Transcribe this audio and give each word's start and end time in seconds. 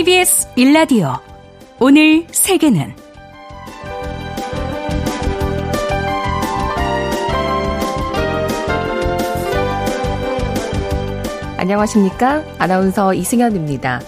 KBS 0.00 0.48
일라디오 0.56 1.12
오늘 1.78 2.26
세계는 2.30 2.94
안녕하십니까? 11.58 12.42
아나운서 12.58 13.12
이승현입니다. 13.12 14.00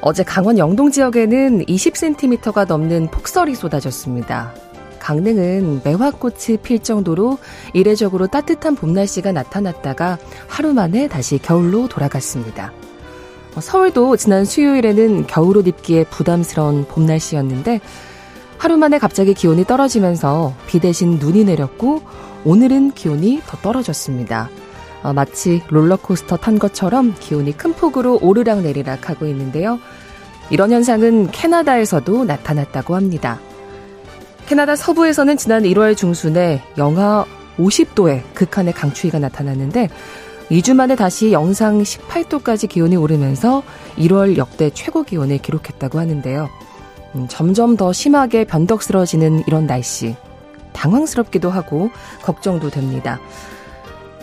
어제 0.00 0.22
강원 0.22 0.56
영동 0.56 0.90
지역에는 0.90 1.66
20cm가 1.66 2.66
넘는 2.66 3.08
폭설이 3.08 3.54
쏟아졌습니다. 3.54 4.54
강릉은 5.00 5.82
매화꽃이 5.84 6.56
필 6.62 6.78
정도로 6.78 7.36
이례적으로 7.74 8.26
따뜻한 8.26 8.74
봄 8.74 8.94
날씨가 8.94 9.32
나타났다가 9.32 10.16
하루 10.48 10.72
만에 10.72 11.08
다시 11.08 11.36
겨울로 11.36 11.88
돌아갔습니다. 11.88 12.72
어, 13.54 13.60
서울도 13.60 14.16
지난 14.16 14.44
수요일에는 14.44 15.26
겨울옷 15.26 15.66
입기에 15.66 16.04
부담스러운 16.04 16.86
봄 16.86 17.06
날씨였는데 17.06 17.80
하루 18.58 18.76
만에 18.76 18.98
갑자기 18.98 19.34
기온이 19.34 19.64
떨어지면서 19.64 20.54
비 20.66 20.80
대신 20.80 21.18
눈이 21.18 21.44
내렸고 21.44 22.02
오늘은 22.44 22.92
기온이 22.92 23.40
더 23.46 23.56
떨어졌습니다. 23.58 24.50
어, 25.02 25.12
마치 25.12 25.62
롤러코스터 25.68 26.38
탄 26.38 26.58
것처럼 26.58 27.14
기온이 27.20 27.56
큰 27.56 27.72
폭으로 27.74 28.18
오르락 28.22 28.62
내리락 28.62 29.08
하고 29.10 29.26
있는데요. 29.26 29.78
이런 30.50 30.70
현상은 30.72 31.30
캐나다에서도 31.30 32.24
나타났다고 32.24 32.94
합니다. 32.94 33.38
캐나다 34.46 34.76
서부에서는 34.76 35.36
지난 35.36 35.62
1월 35.62 35.96
중순에 35.96 36.62
영하 36.76 37.24
50도의 37.58 38.22
극한의 38.34 38.74
강추위가 38.74 39.18
나타났는데 39.18 39.88
2주 40.50 40.74
만에 40.74 40.94
다시 40.94 41.32
영상 41.32 41.82
18도까지 41.82 42.68
기온이 42.68 42.96
오르면서 42.96 43.62
1월 43.96 44.36
역대 44.36 44.70
최고 44.70 45.02
기온을 45.02 45.38
기록했다고 45.38 45.98
하는데요. 45.98 46.48
음, 47.14 47.26
점점 47.28 47.76
더 47.76 47.92
심하게 47.92 48.44
변덕스러워지는 48.44 49.44
이런 49.46 49.66
날씨. 49.66 50.14
당황스럽기도 50.72 51.50
하고 51.50 51.90
걱정도 52.22 52.68
됩니다. 52.68 53.20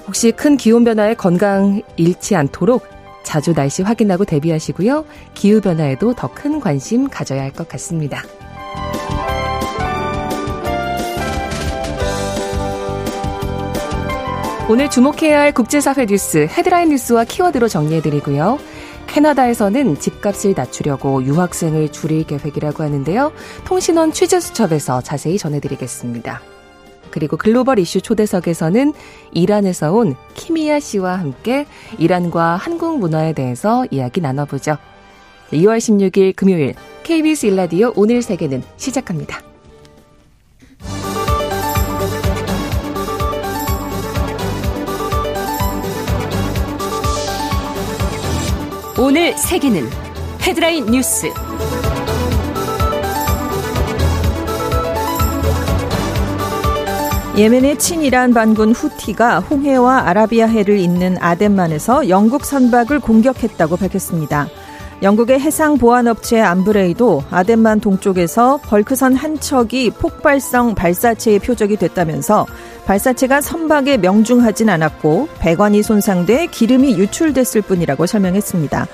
혹시 0.06 0.32
큰 0.32 0.58
기온 0.58 0.84
변화에 0.84 1.14
건강 1.16 1.82
잃지 1.96 2.36
않도록 2.36 2.84
자주 3.24 3.54
날씨 3.54 3.82
확인하고 3.84 4.26
대비하시고요. 4.26 5.06
기후 5.34 5.62
변화에도 5.62 6.14
더 6.14 6.28
큰 6.28 6.60
관심 6.60 7.08
가져야 7.08 7.42
할 7.42 7.52
것 7.54 7.68
같습니다. 7.70 8.24
오늘 14.70 14.90
주목해야 14.90 15.40
할 15.42 15.52
국제사회 15.52 16.06
뉴스 16.06 16.48
헤드라인 16.50 16.90
뉴스와 16.90 17.26
키워드로 17.26 17.68
정리해드리고요. 17.68 18.58
캐나다에서는 19.08 20.00
집값을 20.00 20.54
낮추려고 20.56 21.24
유학생을 21.24 21.92
줄일 21.92 22.24
계획이라고 22.26 22.84
하는데요. 22.84 23.34
통신원 23.66 24.14
취재수첩에서 24.14 25.02
자세히 25.02 25.38
전해드리겠습니다. 25.38 26.42
그리고 27.10 27.36
글로벌 27.36 27.80
이슈 27.80 28.00
초대석에서는 28.00 28.94
이란에서 29.34 29.92
온 29.92 30.16
키미야 30.36 30.80
씨와 30.80 31.20
함께 31.20 31.66
이란과 31.98 32.56
한국 32.56 33.00
문화에 33.00 33.34
대해서 33.34 33.86
이야기 33.92 34.22
나눠보죠. 34.22 34.78
2월 35.52 35.80
16일 35.80 36.34
금요일 36.34 36.76
KBS 37.04 37.48
일라디오 37.48 37.92
오늘 37.98 38.22
세계는 38.22 38.64
시작합니다. 38.78 39.51
오늘 49.04 49.36
세계는 49.36 49.90
헤드라인 50.44 50.86
뉴스. 50.86 51.26
예멘의 57.36 57.80
친이란 57.80 58.36
반군 58.36 58.74
후티가 58.74 59.40
홍해와 59.40 60.08
아라비아해를 60.08 60.78
잇는 60.78 61.18
아덴만에서 61.20 62.10
영국 62.10 62.46
선박을 62.46 63.00
공격했다고 63.00 63.78
밝혔습니다. 63.78 64.48
영국의 65.02 65.40
해상 65.40 65.80
보안업체 65.80 66.40
암브레이도 66.40 67.24
아덴만 67.32 67.80
동쪽에서 67.80 68.60
벌크선 68.64 69.16
한 69.16 69.40
척이 69.40 69.90
폭발성 69.90 70.76
발사체의 70.76 71.40
표적이 71.40 71.78
됐다면서 71.78 72.46
발사체가 72.86 73.42
선박에 73.42 73.98
명중하진 73.98 74.70
않았고 74.70 75.30
배관이 75.40 75.82
손상돼 75.82 76.48
기름이 76.48 77.00
유출됐을 77.00 77.64
뿐이라고 77.64 78.06
설명했습니다. 78.06 78.88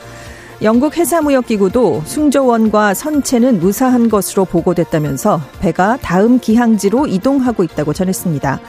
영국 0.63 0.97
해사무역기구도 0.97 2.03
승조원과 2.05 2.93
선체는 2.93 3.59
무사한 3.59 4.09
것으로 4.09 4.45
보고됐다면서 4.45 5.41
배가 5.59 5.97
다음 6.01 6.39
기항지로 6.39 7.07
이동하고 7.07 7.63
있다고 7.63 7.93
전했습니다. 7.93 8.59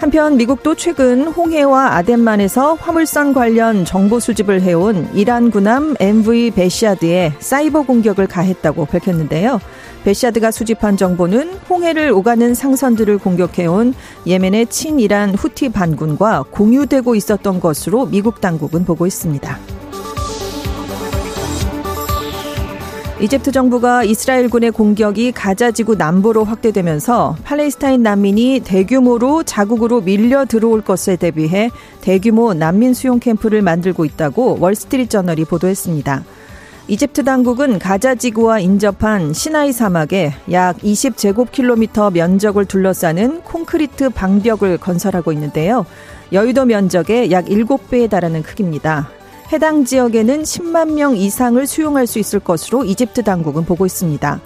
한편 0.00 0.38
미국도 0.38 0.76
최근 0.76 1.26
홍해와 1.26 1.96
아덴만에서 1.96 2.72
화물선 2.72 3.34
관련 3.34 3.84
정보 3.84 4.18
수집을 4.18 4.62
해온 4.62 5.10
이란 5.12 5.50
군함 5.50 5.94
MV 6.00 6.52
베시아드에 6.52 7.34
사이버 7.38 7.82
공격을 7.82 8.26
가했다고 8.26 8.86
밝혔는데요. 8.86 9.60
베시아드가 10.04 10.52
수집한 10.52 10.96
정보는 10.96 11.52
홍해를 11.68 12.12
오가는 12.12 12.54
상선들을 12.54 13.18
공격해온 13.18 13.92
예멘의 14.26 14.68
친이란 14.68 15.34
후티 15.34 15.68
반군과 15.68 16.44
공유되고 16.50 17.14
있었던 17.14 17.60
것으로 17.60 18.06
미국 18.06 18.40
당국은 18.40 18.86
보고 18.86 19.06
있습니다. 19.06 19.58
이집트 23.20 23.52
정부가 23.52 24.02
이스라엘군의 24.02 24.70
공격이 24.70 25.32
가자 25.32 25.70
지구 25.70 25.94
남부로 25.94 26.42
확대되면서 26.42 27.36
팔레스타인 27.44 28.02
난민이 28.02 28.62
대규모로 28.64 29.42
자국으로 29.42 30.00
밀려 30.00 30.46
들어올 30.46 30.80
것에 30.80 31.16
대비해 31.16 31.70
대규모 32.00 32.54
난민 32.54 32.94
수용 32.94 33.20
캠프를 33.20 33.60
만들고 33.60 34.06
있다고 34.06 34.56
월스트리트 34.58 35.10
저널이 35.10 35.44
보도했습니다. 35.44 36.24
이집트 36.88 37.24
당국은 37.24 37.78
가자 37.78 38.14
지구와 38.14 38.58
인접한 38.60 39.34
시나이 39.34 39.72
사막에 39.72 40.32
약 40.50 40.78
20제곱킬로미터 40.78 42.14
면적을 42.14 42.64
둘러싸는 42.64 43.42
콘크리트 43.42 44.08
방벽을 44.08 44.78
건설하고 44.78 45.30
있는데요. 45.32 45.84
여의도 46.32 46.64
면적의 46.64 47.30
약 47.32 47.44
7배에 47.44 48.08
달하는 48.08 48.42
크기입니다. 48.42 49.19
해당 49.52 49.84
지역에는 49.84 50.42
10만 50.42 50.92
명 50.92 51.16
이상을 51.16 51.66
수용할 51.66 52.06
수 52.06 52.18
있을 52.20 52.38
것으로 52.38 52.84
이집트 52.84 53.24
당국은 53.24 53.64
보고 53.64 53.84
있습니다. 53.84 54.40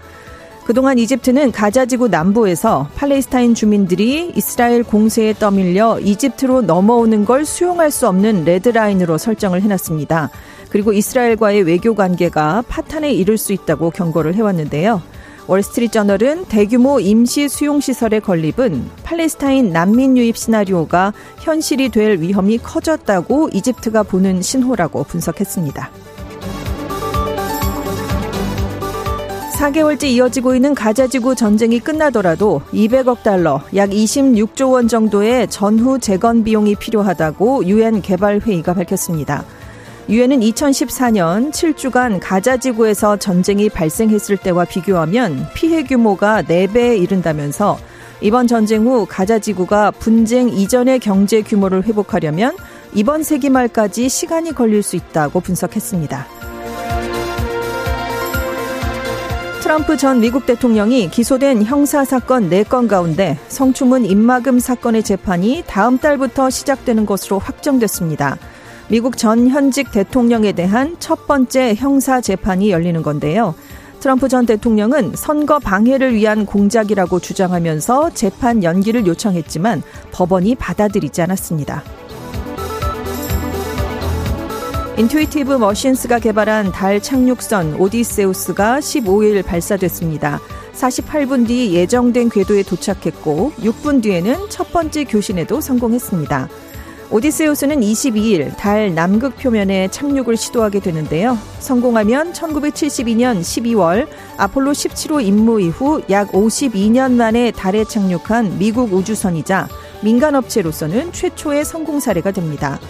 그동안 0.65 0.99
이집트는 0.99 1.53
가자지구 1.53 2.09
남부에서 2.09 2.89
팔레스타인 2.95 3.55
주민들이 3.55 4.33
이스라엘 4.35 4.83
공세에 4.83 5.35
떠밀려 5.35 6.01
이집트로 6.01 6.63
넘어오는 6.63 7.27
걸 7.27 7.45
수용할 7.45 7.91
수 7.91 8.09
없는 8.09 8.45
레드라인으로 8.45 9.19
설정을 9.19 9.61
해놨습니다. 9.61 10.31
그리고 10.71 10.95
이스라엘과의 10.95 11.65
외교 11.65 11.95
관계가 11.95 12.65
파탄에 12.67 13.13
이를 13.13 13.37
수 13.37 13.53
있다고 13.53 13.91
경고를 13.91 14.35
해왔는데요. 14.35 15.03
월스트리트저널은 15.47 16.47
대규모 16.47 17.01
임시 17.01 17.49
수용시설의 17.49 18.21
건립은 18.21 18.91
팔레스타인 19.03 19.71
난민 19.71 20.17
유입 20.17 20.37
시나리오가 20.37 21.13
현실이 21.41 21.91
될 21.91 22.21
위험이 22.21 22.59
커졌다고 22.59 23.51
이집트가 23.53 24.03
보는 24.05 24.43
신호라고 24.43 25.05
분석했습니다. 25.05 25.91
4개월째 29.55 30.05
이어지고 30.05 30.55
있는 30.55 30.75
가자지구 30.75 31.37
전쟁이 31.37 31.79
끝나더라도 31.79 32.61
200억 32.73 33.23
달러, 33.23 33.63
약 33.77 33.91
26조 33.91 34.73
원 34.73 34.89
정도의 34.89 35.49
전후 35.49 35.99
재건 35.99 36.45
비용이 36.45 36.75
필요하다고 36.75 37.65
유엔 37.67 38.03
개발회의가 38.03 38.75
밝혔습니다. 38.75 39.45
유엔은 40.07 40.41
2014년 40.41 41.51
7주간 41.51 42.19
가자 42.21 42.59
지구에서 42.59 43.17
전쟁이 43.17 43.71
발생했을 43.71 44.37
때와 44.37 44.67
비교하면 44.67 45.49
피해 45.55 45.83
규모가 45.83 46.43
4배에 46.43 47.01
이른다면서 47.01 47.79
이번 48.21 48.47
전쟁 48.47 48.85
후 48.85 49.07
가자 49.09 49.39
지구가 49.39 49.93
분쟁 49.93 50.51
이전의 50.51 50.99
경제 50.99 51.41
규모를 51.41 51.85
회복하려면 51.85 52.55
이번 52.93 53.23
세기 53.23 53.49
말까지 53.49 54.11
시간이 54.11 54.53
걸릴 54.53 54.83
수 54.83 54.97
있다고 54.97 55.41
분석했습니다. 55.41 56.27
트럼프 59.63 59.97
전 59.97 60.21
미국 60.21 60.45
대통령이 60.45 61.09
기소된 61.11 61.65
형사 61.65 62.05
사건 62.05 62.51
4건 62.51 62.89
가운데 62.89 63.39
성추문 63.49 64.05
입막음 64.05 64.59
사건의 64.59 65.03
재판이 65.03 65.65
다음 65.67 65.97
달부터 65.97 66.51
시작되는 66.51 67.07
것으로 67.07 67.39
확정됐습니다. 67.39 68.37
미국 68.89 69.17
전 69.17 69.49
현직 69.49 69.91
대통령에 69.91 70.53
대한 70.53 70.97
첫 70.99 71.27
번째 71.27 71.75
형사 71.75 72.21
재판이 72.21 72.71
열리는 72.71 73.03
건데요. 73.03 73.55
트럼프 74.01 74.29
전 74.29 74.45
대통령은 74.45 75.13
선거 75.15 75.59
방해를 75.59 76.15
위한 76.15 76.45
공작이라고 76.45 77.21
주장하면서 77.21 78.11
재판 78.11 78.63
연기를 78.63 79.07
요청했지만 79.07 79.83
법원이 80.13 80.57
받아들이지 80.57 81.23
않았습니다. 81.23 81.83
인투이티브 84.99 85.55
머신스가 85.55 86.19
개발한 86.19 86.71
달 86.71 87.01
착륙선 87.01 87.77
오디세우스가 87.81 88.79
15일 88.81 89.45
발사됐습니다. 89.45 90.39
48분 90.75 91.47
뒤 91.49 91.75
예정된 91.75 92.29
궤도에 92.29 92.63
도착했고 92.63 93.53
6분 93.59 94.03
뒤에는 94.03 94.51
첫 94.51 94.71
번째 94.71 95.05
교신에도 95.05 95.61
성공했습니다. 95.61 96.49
오디세우스는 97.15 97.81
22일 97.81 98.57
달 98.57 98.93
남극 98.93 99.37
표면에 99.37 99.87
착륙을 99.87 100.37
시도하게 100.37 100.81
되는데요. 100.81 101.39
성공하면 101.61 102.33
1972년 102.33 103.39
12월 103.39 104.09
아폴로 104.37 104.73
17호 104.73 105.25
임무 105.25 105.61
이후 105.61 106.03
약 106.11 106.33
52년 106.33 107.13
만에 107.13 107.53
달에 107.53 107.85
착륙한 107.85 108.59
미국 108.59 108.93
우주선이자 108.93 109.69
민간업체로서는 110.03 111.13
최초의 111.13 111.65
성공 111.65 112.01
사례가 112.01 112.33
됩니다. 112.33 112.81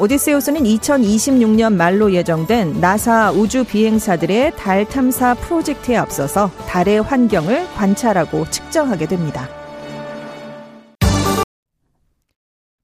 오디세우스는 0.00 0.64
2026년 0.64 1.72
말로 1.72 2.12
예정된 2.12 2.80
나사 2.80 3.30
우주 3.30 3.62
비행사들의 3.62 4.56
달 4.56 4.84
탐사 4.84 5.34
프로젝트에 5.34 5.96
앞서서 5.96 6.50
달의 6.66 7.02
환경을 7.02 7.68
관찰하고 7.76 8.50
측정하게 8.50 9.06
됩니다. 9.06 9.59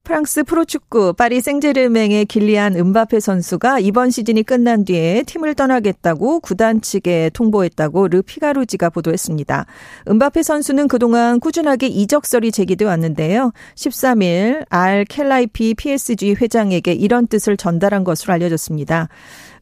프랑스 0.07 0.45
프로축구 0.45 1.15
파리 1.15 1.41
생제르맹의 1.41 2.27
길리안 2.27 2.77
음바페 2.77 3.19
선수가 3.19 3.79
이번 3.79 4.09
시즌이 4.09 4.43
끝난 4.43 4.85
뒤에 4.85 5.23
팀을 5.23 5.53
떠나겠다고 5.53 6.39
구단 6.39 6.79
측에 6.79 7.29
통보했다고 7.33 8.07
르 8.07 8.21
피가루지가 8.21 8.89
보도했습니다. 8.89 9.65
음바페 10.07 10.43
선수는 10.43 10.87
그동안 10.87 11.41
꾸준하게 11.41 11.87
이적설이 11.87 12.53
제기돼 12.53 12.85
왔는데요. 12.85 13.51
13일 13.75 14.65
알 14.69 15.03
켈라이피 15.03 15.73
PSG 15.73 16.35
회장에게 16.39 16.93
이런 16.93 17.27
뜻을 17.27 17.57
전달한 17.57 18.05
것으로 18.05 18.33
알려졌습니다. 18.33 19.09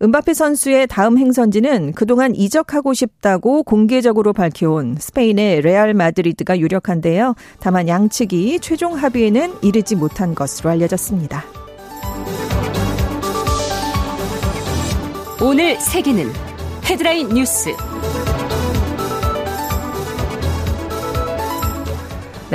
은바페 0.02 0.34
선수의 0.34 0.88
다음 0.88 1.18
행선지는 1.18 1.94
그동안 1.94 2.36
이적하고 2.36 2.94
싶다고 2.94 3.64
공개적으로 3.64 4.34
밝혀온 4.34 4.98
스페인의 5.00 5.62
레알 5.62 5.94
마드리드가 5.94 6.60
유력한데요. 6.60 7.36
다만 7.60 7.88
양측이 7.88 8.60
최종 8.60 8.96
합의에는 8.96 9.54
이르지 9.62 9.96
못한 9.96 10.36
것으로 10.36 10.70
알려졌습니다. 10.72 11.44
오늘 15.42 15.80
세계는 15.80 16.32
헤드라인 16.86 17.30
뉴스. 17.30 17.70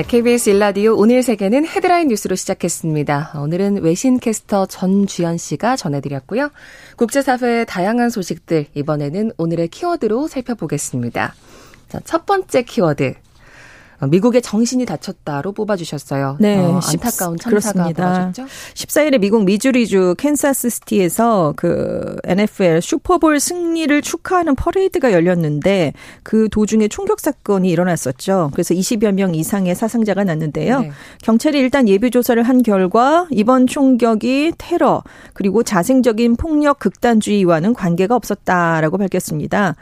네, 0.00 0.06
KBS 0.06 0.49
1라디오 0.48 0.96
오늘 0.97 1.23
세계는 1.23 1.67
헤드라인 1.67 2.08
뉴스로 2.08 2.35
시작했습니다. 2.35 3.32
오늘은 3.37 3.82
외신 3.82 4.19
캐스터 4.19 4.64
전주연 4.64 5.37
씨가 5.37 5.76
전해드렸고요. 5.76 6.49
국제사회의 6.97 7.67
다양한 7.67 8.08
소식들 8.08 8.64
이번에는 8.73 9.32
오늘의 9.37 9.69
키워드로 9.69 10.26
살펴보겠습니다. 10.26 11.35
자, 11.91 12.00
첫 12.06 12.25
번째 12.25 12.62
키워드 12.62 13.12
어, 13.12 13.29
미국의 14.08 14.43
정신이 14.43 14.87
다쳤다로 14.87 15.52
뽑아주셨어요. 15.52 16.38
네, 16.41 16.58
어, 16.58 16.81
안타까운 16.82 17.37
참사가 17.37 17.88
벌어졌죠. 17.93 18.47
14일에 18.75 19.20
미국 19.20 19.44
미주리주 19.44 20.14
캔사스시티에서 20.19 21.55
그 21.56 22.17
NFL 22.25 22.81
슈퍼볼 22.81 23.41
승리를 23.41 24.00
축하하는 24.02 24.55
퍼레이드가 24.55 25.12
열렸는데 25.12 25.93
그 26.23 26.49
도중에 26.50 26.88
총격 26.88 27.20
사건이 27.20 27.69
일어났었죠. 27.69 28.50
그래서 28.52 28.75
20여 28.75 29.12
명 29.12 29.35
이상의 29.35 29.75
사상자가 29.75 30.25
났는데요. 30.25 30.81
네. 30.81 30.93
경찰이 31.23 31.58
일단 31.58 31.88
예비 31.88 32.11
조사를 32.11 32.43
한 32.43 32.62
결과 32.62 33.26
이번 33.31 33.67
총격이 33.67 34.52
테러 34.58 35.02
그리고 35.35 35.62
자생적인 35.62 36.37
폭력 36.37 36.79
극단주의와는 36.79 37.75
관계가 37.75 38.14
없었다라고 38.14 38.99
밝혔습니다. 38.99 39.76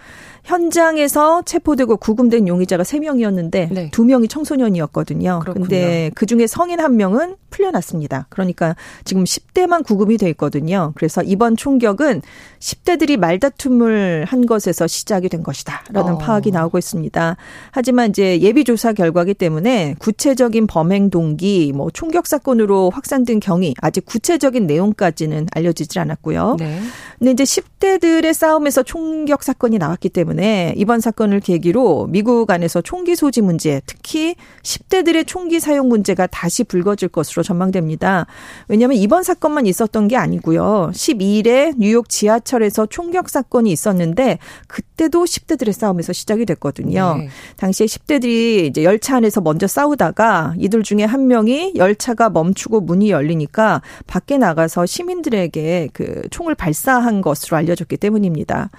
현장에서 0.48 1.42
체포되고 1.42 1.98
구금된 1.98 2.48
용의자가 2.48 2.82
3명이었는데 2.82 3.70
네. 3.70 3.90
2명이 3.90 4.30
청소년이었거든요. 4.30 5.40
그렇군요. 5.40 5.64
근데 5.64 6.10
그중에 6.14 6.46
성인 6.46 6.78
1명은 6.78 7.36
풀려났습니다. 7.50 8.26
그러니까 8.30 8.74
지금 9.04 9.24
10대만 9.24 9.84
구금이 9.84 10.16
돼 10.16 10.28
있거든요. 10.30 10.92
그래서 10.94 11.22
이번 11.22 11.56
총격은 11.56 12.22
10대들이 12.60 13.18
말다툼을 13.18 14.24
한 14.26 14.46
것에서 14.46 14.86
시작이 14.86 15.28
된 15.28 15.42
것이다라는 15.42 16.14
어. 16.14 16.18
파악이 16.18 16.50
나오고 16.50 16.78
있습니다. 16.78 17.36
하지만 17.70 18.08
이제 18.08 18.40
예비 18.40 18.64
조사 18.64 18.94
결과기 18.94 19.34
때문에 19.34 19.96
구체적인 19.98 20.66
범행 20.66 21.10
동기, 21.10 21.72
뭐 21.74 21.90
총격 21.90 22.26
사건으로 22.26 22.90
확산된 22.90 23.40
경위 23.40 23.74
아직 23.82 24.06
구체적인 24.06 24.66
내용까지는 24.66 25.48
알려지질 25.52 26.00
않았고요. 26.00 26.56
네. 26.58 26.80
근데 27.18 27.32
이제 27.32 27.44
10대들의 27.44 28.32
싸움에서 28.32 28.82
총격 28.82 29.42
사건이 29.42 29.76
나왔기 29.78 30.08
때문에 30.08 30.37
이번 30.76 31.00
사건을 31.00 31.40
계기로 31.40 32.06
미국 32.08 32.50
안에서 32.50 32.80
총기 32.80 33.14
소지 33.14 33.40
문제, 33.40 33.82
특히 33.86 34.36
10대들의 34.62 35.26
총기 35.26 35.60
사용 35.60 35.88
문제가 35.88 36.26
다시 36.26 36.64
불거질 36.64 37.08
것으로 37.08 37.42
전망됩니다. 37.42 38.26
왜냐하면 38.68 38.96
이번 38.96 39.22
사건만 39.22 39.66
있었던 39.66 40.08
게 40.08 40.16
아니고요. 40.16 40.90
12일에 40.94 41.74
뉴욕 41.76 42.08
지하 42.08 42.38
지하철에서 42.38 42.86
총격 42.86 43.28
사건이 43.28 43.70
있었는데 43.70 44.38
그때도 44.66 45.24
10대들의 45.24 45.72
싸움에서 45.72 46.12
시작이 46.12 46.44
됐거든요. 46.46 47.16
네. 47.18 47.28
당시에 47.56 47.86
10대들이 47.86 48.66
이제 48.66 48.84
열차 48.84 49.16
안에서 49.16 49.40
먼저 49.40 49.66
싸우다가 49.66 50.54
이들 50.58 50.82
중에 50.82 51.04
한 51.04 51.26
명이 51.26 51.74
열차가 51.76 52.30
멈추고 52.30 52.80
문이 52.80 53.10
열리니까 53.10 53.82
밖에 54.06 54.38
나가서 54.38 54.86
시민들에게 54.86 55.88
그 55.92 56.22
총을 56.30 56.54
발사한 56.54 57.20
것으로 57.20 57.56
알려졌기 57.56 57.96
때문입니다. 57.96 58.70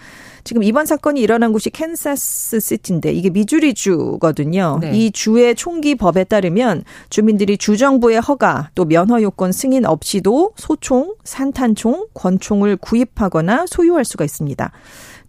지금 0.50 0.64
이번 0.64 0.88
사건이 0.88 1.22
일어난 1.22 1.52
곳이 1.52 1.70
캔사스 1.70 2.60
시티인데 2.60 3.12
이게 3.12 3.30
미주리 3.30 3.76
주거든요. 3.76 4.80
네. 4.82 4.98
이 4.98 5.12
주의 5.12 5.54
총기 5.54 5.94
법에 5.94 6.24
따르면 6.24 6.86
주민들이 7.12 7.56
주정부의 7.56 8.20
허가 8.20 8.72
또 8.74 8.86
면허 8.86 9.22
요건 9.22 9.52
승인 9.52 9.86
없이도 9.86 10.54
소총, 10.56 11.14
산탄총, 11.24 12.08
권총을 12.16 12.78
구입하거나 12.78 13.68
소유할 13.68 14.06
수가 14.06 14.26
있습니다. 14.26 14.72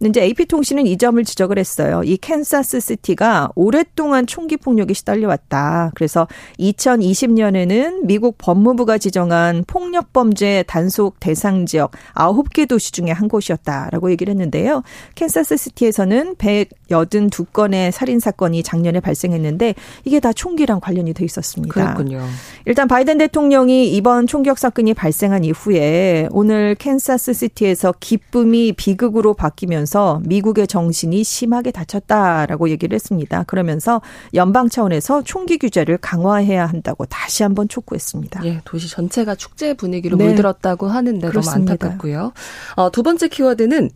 이제 0.07 0.21
AP통신은 0.23 0.87
이 0.87 0.97
점을 0.97 1.23
지적을 1.23 1.59
했어요. 1.59 2.01
이 2.03 2.17
캔사스 2.17 2.79
시티가 2.79 3.51
오랫동안 3.55 4.25
총기 4.25 4.57
폭력에 4.57 4.93
시달려 4.93 5.27
왔다. 5.27 5.91
그래서 5.93 6.27
2020년에는 6.59 8.05
미국 8.05 8.37
법무부가 8.39 8.97
지정한 8.97 9.63
폭력 9.67 10.11
범죄 10.11 10.63
단속 10.67 11.19
대상 11.19 11.65
지역 11.65 11.91
9개 12.15 12.67
도시 12.67 12.91
중에 12.91 13.11
한 13.11 13.27
곳이었다라고 13.27 14.09
얘기를 14.11 14.31
했는데요. 14.31 14.81
캔사스 15.15 15.57
시티에서는 15.57 16.35
182건의 16.35 17.91
살인 17.91 18.19
사건이 18.19 18.63
작년에 18.63 18.99
발생했는데 18.99 19.75
이게 20.05 20.19
다 20.19 20.33
총기랑 20.33 20.79
관련이 20.79 21.13
돼 21.13 21.25
있었습니다. 21.25 21.73
그렇군요. 21.73 22.25
일단 22.65 22.87
바이든 22.87 23.19
대통령이 23.19 23.91
이번 23.95 24.25
총격 24.25 24.57
사건이 24.57 24.95
발생한 24.95 25.43
이후에 25.43 26.27
오늘 26.31 26.75
캔사스 26.75 27.33
시티에서 27.33 27.93
기쁨이 27.99 28.73
비극으로 28.73 29.35
바뀌면서 29.35 29.90
하면서 29.91 30.21
미국의 30.25 30.67
정신이 30.67 31.23
심하게 31.23 31.71
다쳤다라고 31.71 32.69
얘기를 32.69 32.95
했습니다. 32.95 33.43
그러면서 33.43 34.01
연방 34.33 34.69
차원에서 34.69 35.23
총기 35.23 35.57
규제를 35.57 35.97
강화해야 35.97 36.65
한다고 36.65 37.05
다시 37.05 37.43
한번 37.43 37.67
촉구했습니다. 37.67 38.45
예, 38.45 38.61
도시 38.63 38.89
전체가 38.89 39.35
축제 39.35 39.73
분위기로 39.73 40.17
네. 40.17 40.25
물들었다고 40.25 40.87
하는데 40.87 41.27
그렇습니다. 41.27 41.59
너무 41.59 41.71
안타깝고요. 41.71 42.31
어, 42.75 42.91
두 42.91 43.03
번째 43.03 43.27
키워드는 43.27 43.89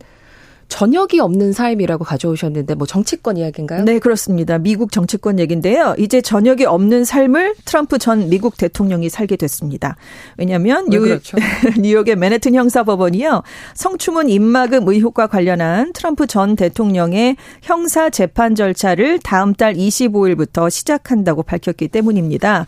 저녁이 0.68 1.20
없는 1.20 1.52
삶이라고 1.52 2.04
가져오셨는데 2.04 2.74
뭐 2.74 2.86
정치권 2.86 3.36
이야기인가요? 3.36 3.84
네, 3.84 3.98
그렇습니다. 3.98 4.58
미국 4.58 4.92
정치권 4.92 5.38
얘기인데요. 5.38 5.94
이제 5.98 6.20
저녁이 6.20 6.64
없는 6.64 7.04
삶을 7.04 7.54
트럼프 7.64 7.98
전 7.98 8.28
미국 8.28 8.56
대통령이 8.56 9.08
살게 9.08 9.36
됐습니다. 9.36 9.96
왜냐하면 10.36 10.86
뉴, 10.90 11.00
그렇죠? 11.00 11.36
뉴욕의 11.80 12.16
맨해튼 12.16 12.54
형사법원이요. 12.54 13.42
성추문 13.74 14.28
입막음 14.28 14.88
의혹과 14.88 15.28
관련한 15.28 15.92
트럼프 15.92 16.26
전 16.26 16.56
대통령의 16.56 17.36
형사 17.62 18.10
재판 18.10 18.54
절차를 18.54 19.20
다음 19.20 19.54
달 19.54 19.74
25일부터 19.74 20.68
시작한다고 20.70 21.42
밝혔기 21.42 21.88
때문입니다. 21.88 22.66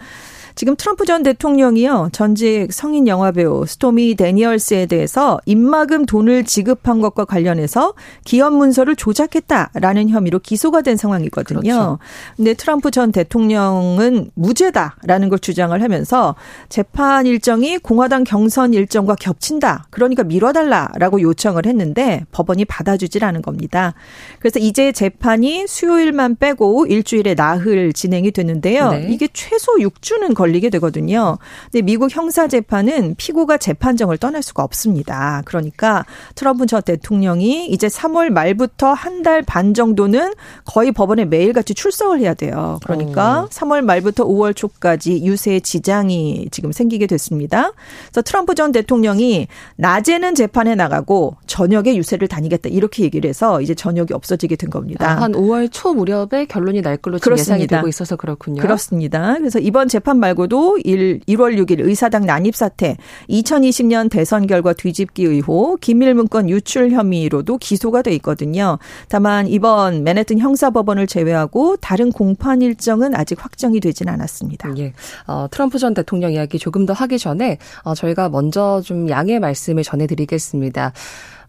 지금 0.59 0.75
트럼프 0.75 1.05
전 1.05 1.23
대통령이요. 1.23 2.09
전직 2.11 2.73
성인 2.73 3.07
영화배우 3.07 3.65
스토미 3.69 4.17
데니얼스에 4.17 4.87
대해서 4.87 5.39
입막음 5.47 6.05
돈을 6.05 6.43
지급한 6.43 7.01
것과 7.01 7.27
관련해서 7.27 7.95
기업 8.25 8.55
문서를 8.55 8.97
조작했다라는 8.97 10.09
혐의로 10.09 10.41
기소가 10.41 10.83
된 10.83 10.97
상황이거든요. 10.97 11.61
그렇죠. 11.61 11.99
근데 12.37 12.55
트럼프 12.55 12.91
전 12.91 13.13
대통령은 13.13 14.33
무죄다라는 14.35 15.29
걸 15.29 15.39
주장을 15.39 15.81
하면서 15.81 16.35
재판 16.69 17.27
일정이 17.27 17.79
공화당 17.79 18.25
경선 18.25 18.75
일정과 18.75 19.15
겹친다. 19.15 19.87
그러니까 19.91 20.25
미뤄달라라고 20.25 21.21
요청을 21.23 21.67
했는데 21.67 22.25
법원이 22.33 22.65
받아주질 22.65 23.25
않은 23.25 23.43
겁니다. 23.43 23.95
그래서 24.41 24.59
이제 24.59 24.91
재판이 24.91 25.69
수요일만 25.69 26.35
빼고 26.35 26.87
일주일에 26.87 27.37
나흘 27.37 27.93
진행이 27.93 28.33
되는데요. 28.33 28.91
네. 28.91 29.07
이게 29.09 29.29
최소 29.33 29.77
6주는 29.77 30.35
걸 30.35 30.48
걸리게 30.49 30.71
되거든요. 30.71 31.39
근데 31.71 31.83
미국 31.83 32.15
형사 32.15 32.49
재판은 32.49 33.15
피고가 33.17 33.59
재판정을 33.59 34.19
떠날 34.19 34.43
수가 34.43 34.63
없습니다. 34.63 35.43
그러니까 35.45 36.05
트럼프 36.35 36.67
전 36.67 36.83
대통령이 36.83 37.67
이제 37.69 37.89
3월 37.89 38.31
말부터 38.31 38.93
한 38.93 39.19
달 39.23 39.43
반 39.43 39.75
정도는 39.75 40.33
거의 40.65 40.93
법원에 40.93 41.25
매일같이 41.25 41.75
출석을 41.75 42.21
해야 42.21 42.35
돼요. 42.35 42.79
그러니까 42.85 43.43
오. 43.43 43.49
3월 43.49 43.81
말부터 43.83 44.25
5월 44.27 44.55
초까지 44.55 45.25
유세 45.25 45.59
지장이 45.59 46.49
지금 46.53 46.71
생기게 46.71 47.07
됐습니다. 47.09 47.73
그래서 48.07 48.23
트럼프 48.23 48.55
전 48.55 48.71
대통령이 48.71 49.49
낮에는 49.77 50.35
재판에 50.37 50.77
나가고 50.77 51.37
저녁에 51.47 51.97
유세를 51.97 52.29
다니겠다 52.29 52.69
이렇게 52.69 53.03
얘기를 53.03 53.29
해서 53.29 53.61
이제 53.61 53.75
저녁이 53.75 54.09
없어지게 54.13 54.55
된 54.57 54.71
겁니다. 54.71 55.11
아, 55.11 55.23
한 55.23 55.33
5월 55.33 55.69
초 55.73 55.95
무렵에 55.95 56.47
결론이 56.49 56.83
날 56.83 56.97
걸로 56.97 57.19
지금 57.19 57.37
예상이 57.37 57.67
되고 57.67 57.89
있어서 57.89 58.15
그렇군요. 58.17 58.63
그렇습니다. 58.63 59.35
그래서 59.39 59.59
이번 59.59 59.89
재판 59.89 60.19
말고 60.21 60.38
도 60.47 60.79
1, 60.85 61.21
1월 61.21 61.59
6일 61.59 61.81
의사당 61.81 62.27
난입 62.27 62.55
사태, 62.55 62.97
2020년 63.29 64.11
대선 64.11 64.47
결과 64.47 64.73
뒤집기 64.73 65.25
의혹, 65.25 65.81
기밀 65.81 66.15
문건 66.15 66.49
유출 66.49 66.91
혐의로도 66.91 67.59
기소가 67.59 68.03
돼 68.03 68.15
있거든요. 68.17 68.79
다만 69.09 69.49
이번 69.49 70.05
맨해튼 70.05 70.39
형사법원을 70.39 71.07
제외하고 71.07 71.77
다른 71.77 72.13
공판 72.13 72.63
일정은 72.63 73.15
아직 73.15 73.43
확정이 73.43 73.81
되진 73.81 74.09
않았습니다. 74.09 74.75
예. 74.79 74.93
어, 75.27 75.47
트럼프 75.51 75.79
전 75.79 75.95
대통령 75.95 76.33
이야기 76.33 76.59
조금 76.59 76.87
더 76.87 76.93
하기 76.93 77.19
전에 77.19 77.59
어, 77.83 77.95
저희가 77.95 78.29
먼저 78.29 78.81
좀 78.85 79.09
양해 79.09 79.39
말씀을 79.39 79.83
전해드리겠습니다. 79.83 80.93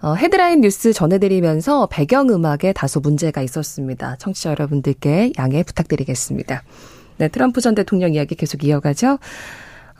어, 0.01 0.13
헤드라인 0.13 0.61
뉴스 0.61 0.93
전해드리면서 0.93 1.87
배경음악에 1.87 2.73
다소 2.73 3.01
문제가 3.01 3.41
있었습니다. 3.41 4.15
청취자 4.17 4.51
여러분들께 4.51 5.33
양해 5.37 5.63
부탁드리겠습니다. 5.63 6.63
네, 7.19 7.27
트럼프 7.27 7.61
전 7.61 7.75
대통령 7.75 8.13
이야기 8.13 8.33
계속 8.35 8.63
이어가죠. 8.63 9.19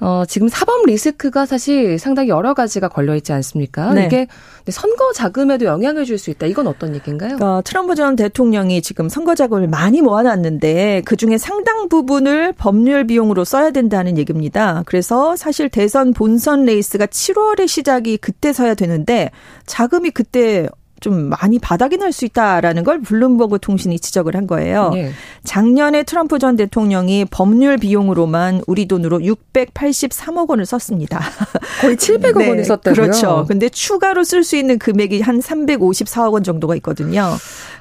어, 0.02 0.24
지금 0.26 0.48
사법 0.48 0.86
리스크가 0.86 1.46
사실 1.46 2.00
상당히 2.00 2.30
여러 2.30 2.54
가지가 2.54 2.88
걸려 2.88 3.16
있지 3.18 3.34
않습니까? 3.34 3.94
네. 3.94 4.06
이게 4.06 4.28
선거 4.70 5.12
자금에도 5.12 5.66
영향을 5.66 6.06
줄 6.06 6.18
수 6.18 6.30
있다. 6.30 6.46
이건 6.48 6.68
어떤 6.68 6.96
얘기인가요? 6.96 7.36
그러니까 7.36 7.62
트럼프 7.66 7.96
전 7.96 8.16
대통령이 8.16 8.82
지금 8.82 9.10
선거 9.10 9.36
자금을 9.36 9.68
많이 9.68 10.02
모아놨는데 10.02 11.02
그 11.06 11.18
중에 11.18 11.38
상당 11.38 11.90
부분을 11.90 12.54
법률 12.54 13.08
비용으로 13.08 13.44
써야 13.44 13.72
된다는 13.72 14.18
얘기입니다. 14.18 14.84
그래서 14.86 15.36
사실 15.36 15.68
대선 15.70 16.14
본선 16.14 16.64
레이스가 16.64 17.06
7월에 17.08 17.68
시작이 17.68 18.18
그때 18.18 18.54
서야 18.54 18.76
되는데 18.76 19.32
자금이 19.66 20.12
그때 20.12 20.68
좀 21.02 21.30
많이 21.30 21.60
바닥이 21.60 21.98
날 21.98 22.10
수 22.12 22.26
있다라는 22.26 22.84
걸 22.84 23.02
블룸버그 23.02 23.60
통신이 23.62 24.00
지적을 24.00 24.36
한 24.36 24.48
거예요. 24.48 24.90
네. 24.94 25.12
작년에 25.44 26.04
트럼프 26.04 26.40
전 26.40 26.56
대통령이 26.56 27.26
법률 27.26 27.78
비용으로만 27.78 28.64
우리 28.66 28.88
돈으로 28.88 29.20
683억 29.20 30.50
원을 30.50 30.66
썼습니다. 30.66 31.20
거의 31.82 31.96
700억 31.98 32.38
네, 32.40 32.50
원을 32.50 32.64
썼다고요? 32.66 32.94
그렇죠. 32.96 33.46
근데 33.48 33.70
추가로 33.70 34.24
쓸 34.24 34.44
수 34.44 34.56
있는 34.56 34.80
금액이 34.80 35.22
한 35.22 35.40
354억 35.40 36.34
원 36.34 36.44
정도가 36.44 36.76
있거든요. 36.78 37.30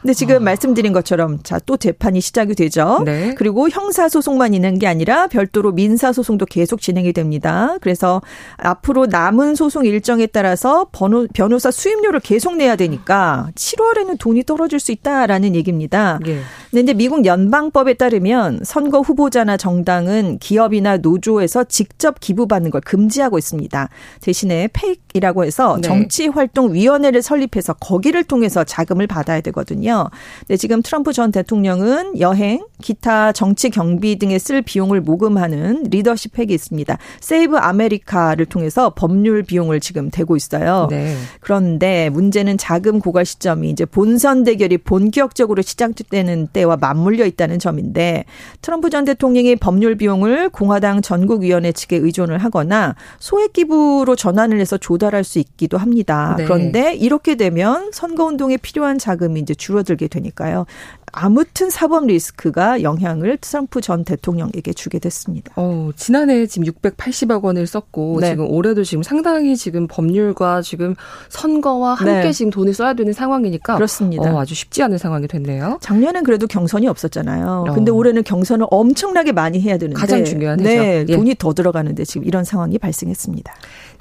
근데 0.02 0.12
지금 0.14 0.36
아. 0.36 0.40
말씀드린 0.40 0.92
것처럼 0.92 1.38
자 1.42 1.58
또 1.68 1.76
재판이 1.76 2.20
시작이 2.22 2.54
되죠. 2.54 3.02
네. 3.04 3.34
그리고 3.36 3.68
형사 3.68 4.08
소송만 4.08 4.54
있는 4.54 4.78
게 4.78 4.86
아니라 4.86 5.26
별도로 5.26 5.72
민사 5.72 6.12
소송도 6.14 6.46
계속 6.46 6.80
진행이 6.80 7.12
됩니다. 7.12 7.76
그래서 7.82 8.22
앞으로 8.56 9.04
남은 9.06 9.54
소송 9.54 9.84
일정에 9.84 10.26
따라서 10.26 10.86
번호, 10.92 11.26
변호사 11.34 11.70
수임료를 11.70 12.20
계속 12.20 12.56
내야 12.56 12.76
되니까 12.76 13.07
7월에는 13.08 14.18
돈이 14.18 14.44
떨어질 14.44 14.78
수 14.80 14.92
있다라는 14.92 15.54
얘기입니다. 15.54 16.18
네. 16.24 16.40
근데 16.70 16.92
미국 16.92 17.24
연방법에 17.24 17.94
따르면 17.94 18.60
선거 18.62 19.00
후보자나 19.00 19.56
정당은 19.56 20.38
기업이나 20.38 20.98
노조에서 20.98 21.64
직접 21.64 22.20
기부받는 22.20 22.70
걸 22.70 22.80
금지하고 22.82 23.38
있습니다. 23.38 23.88
대신에 24.20 24.68
PAC이라고 24.72 25.44
해서 25.44 25.76
네. 25.76 25.88
정치활동위원회를 25.88 27.22
설립해서 27.22 27.72
거기를 27.74 28.24
통해서 28.24 28.64
자금을 28.64 29.06
받아야 29.06 29.40
되거든요. 29.40 30.08
근데 30.40 30.56
지금 30.56 30.82
트럼프 30.82 31.12
전 31.12 31.32
대통령은 31.32 32.20
여행, 32.20 32.64
기타 32.82 33.32
정치 33.32 33.70
경비 33.70 34.18
등에 34.18 34.38
쓸 34.38 34.62
비용을 34.62 35.00
모금하는 35.00 35.84
리더십 35.84 36.38
PAC이 36.38 36.52
있습니다. 36.52 36.98
Save 37.20 37.56
America를 37.56 38.46
통해서 38.46 38.92
법률 38.94 39.42
비용을 39.42 39.80
지금 39.80 40.10
대고 40.10 40.36
있어요. 40.36 40.88
네. 40.90 41.16
그런데 41.40 42.10
문제는 42.10 42.58
자금 42.58 42.97
고갈 43.00 43.24
시점이 43.24 43.70
이제 43.70 43.84
본선 43.84 44.44
대결이 44.44 44.78
본격적으로 44.78 45.62
시작되는 45.62 46.48
때와 46.52 46.76
맞물려 46.76 47.24
있다는 47.24 47.58
점인데 47.58 48.24
트럼프 48.60 48.90
전 48.90 49.04
대통령이 49.04 49.56
법률 49.56 49.96
비용을 49.96 50.50
공화당 50.50 51.00
전국위원회 51.00 51.72
측에 51.72 51.96
의존을 51.96 52.38
하거나 52.38 52.94
소액 53.18 53.54
기부로 53.54 54.16
전환을 54.16 54.60
해서 54.60 54.76
조달할 54.76 55.24
수 55.24 55.38
있기도 55.38 55.78
합니다. 55.78 56.34
네. 56.36 56.44
그런데 56.44 56.94
이렇게 56.94 57.36
되면 57.36 57.90
선거운동에 57.92 58.58
필요한 58.58 58.98
자금이 58.98 59.40
이제 59.40 59.54
줄어 59.54 59.78
줄어들게 59.78 60.08
되니까요. 60.08 60.66
아무튼 61.12 61.70
사법 61.70 62.06
리스크가 62.06 62.82
영향을 62.82 63.38
트럼프 63.40 63.80
전 63.80 64.04
대통령에게 64.04 64.72
주게 64.72 64.98
됐습니다. 64.98 65.52
어, 65.56 65.90
지난해 65.96 66.46
지금 66.46 66.66
680억 66.72 67.42
원을 67.42 67.66
썼고 67.66 68.18
네. 68.20 68.30
지금 68.30 68.50
올해도 68.50 68.84
지금 68.84 69.02
상당히 69.02 69.56
지금 69.56 69.86
법률과 69.86 70.62
지금 70.62 70.94
선거와 71.28 71.94
함께 71.94 72.20
네. 72.20 72.32
지금 72.32 72.50
돈을 72.50 72.74
써야 72.74 72.94
되는 72.94 73.12
상황이니까 73.12 73.74
그렇습니다. 73.76 74.34
어, 74.34 74.40
아주 74.40 74.54
쉽지 74.54 74.82
않은 74.82 74.98
상황이 74.98 75.26
됐네요. 75.28 75.78
작년엔 75.80 76.24
그래도 76.24 76.46
경선이 76.46 76.86
없었잖아요. 76.88 77.66
어. 77.68 77.74
근데 77.74 77.90
올해는 77.90 78.22
경선을 78.24 78.66
엄청나게 78.70 79.32
많이 79.32 79.60
해야 79.60 79.78
되는데 79.78 79.98
가장 79.98 80.24
중요한 80.24 80.58
네, 80.58 81.04
예. 81.08 81.16
돈이 81.16 81.36
더 81.38 81.52
들어가는데 81.52 82.04
지금 82.04 82.26
이런 82.26 82.44
상황이 82.44 82.78
발생했습니다. 82.78 83.52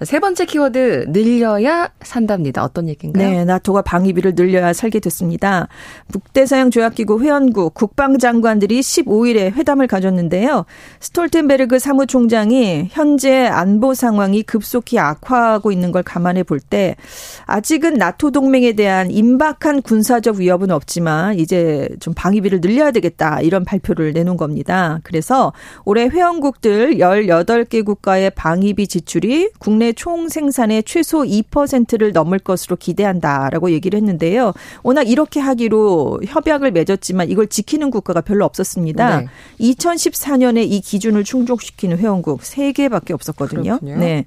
세 0.04 0.20
번째 0.20 0.46
키워드 0.46 1.06
늘려야 1.10 1.90
산답니다. 2.02 2.64
어떤 2.64 2.88
얘기인가요? 2.88 3.30
네, 3.30 3.46
나토가 3.46 3.82
방위비를 3.82 4.36
늘려야 4.36 4.72
살게 4.74 5.00
됐습니다. 5.00 5.68
북대서양 6.12 6.70
조약기구 6.70 7.22
회원국 7.22 7.74
국방장관들이 7.74 8.80
15일에 8.80 9.54
회담을 9.54 9.88
가졌는데요. 9.88 10.66
스톨텐베르그 11.00 11.80
사무총장이 11.80 12.90
현재 12.92 13.48
안보 13.48 13.94
상황이 13.94 14.44
급속히 14.44 15.00
악화하고 15.00 15.72
있는 15.72 15.92
걸 15.92 16.04
감안해 16.04 16.44
볼 16.44 16.58
때 16.70 16.96
아직은 17.46 17.94
나토 17.94 18.32
동맹에 18.32 18.74
대한 18.74 19.10
임박한 19.10 19.84
군사적 19.84 20.38
위협은 20.38 20.70
없지만 20.72 21.40
이제 21.40 21.88
좀 22.00 22.14
방위비를 22.14 22.62
늘려야 22.62 22.92
되겠다 22.92 23.42
이런 23.42 23.64
발표를 23.64 24.12
내놓은 24.12 24.38
겁니다. 24.38 25.00
그래서 25.04 25.54
올해 25.86 26.08
회원국들 26.08 26.98
18개 26.98 27.86
국가의 27.86 28.32
방위비 28.32 28.88
지출이 28.88 29.52
국내 29.60 29.87
국내 29.88 29.94
총 29.94 30.28
생산의 30.28 30.84
최소 30.84 31.24
2%를 31.24 32.12
넘을 32.12 32.40
것으로 32.40 32.76
기대한다라고 32.76 33.72
얘기를 33.72 33.98
했는데요. 33.98 34.54
워낙 34.84 35.08
이렇게 35.08 35.40
하기로 35.40 36.22
협약을 36.26 36.72
맺었지만 36.72 37.30
이걸 37.30 37.48
지키는 37.48 37.92
국가가 37.92 38.22
별로 38.22 38.46
없었습니다. 38.46 39.22
네. 39.22 39.28
2014년에 39.60 40.70
이 40.70 40.82
기준을 40.82 41.24
충족시키는 41.24 41.98
회원국 41.98 42.42
3개밖에 42.42 43.12
없었거든요. 43.12 43.80
그렇군요. 43.80 43.98
네. 43.98 44.26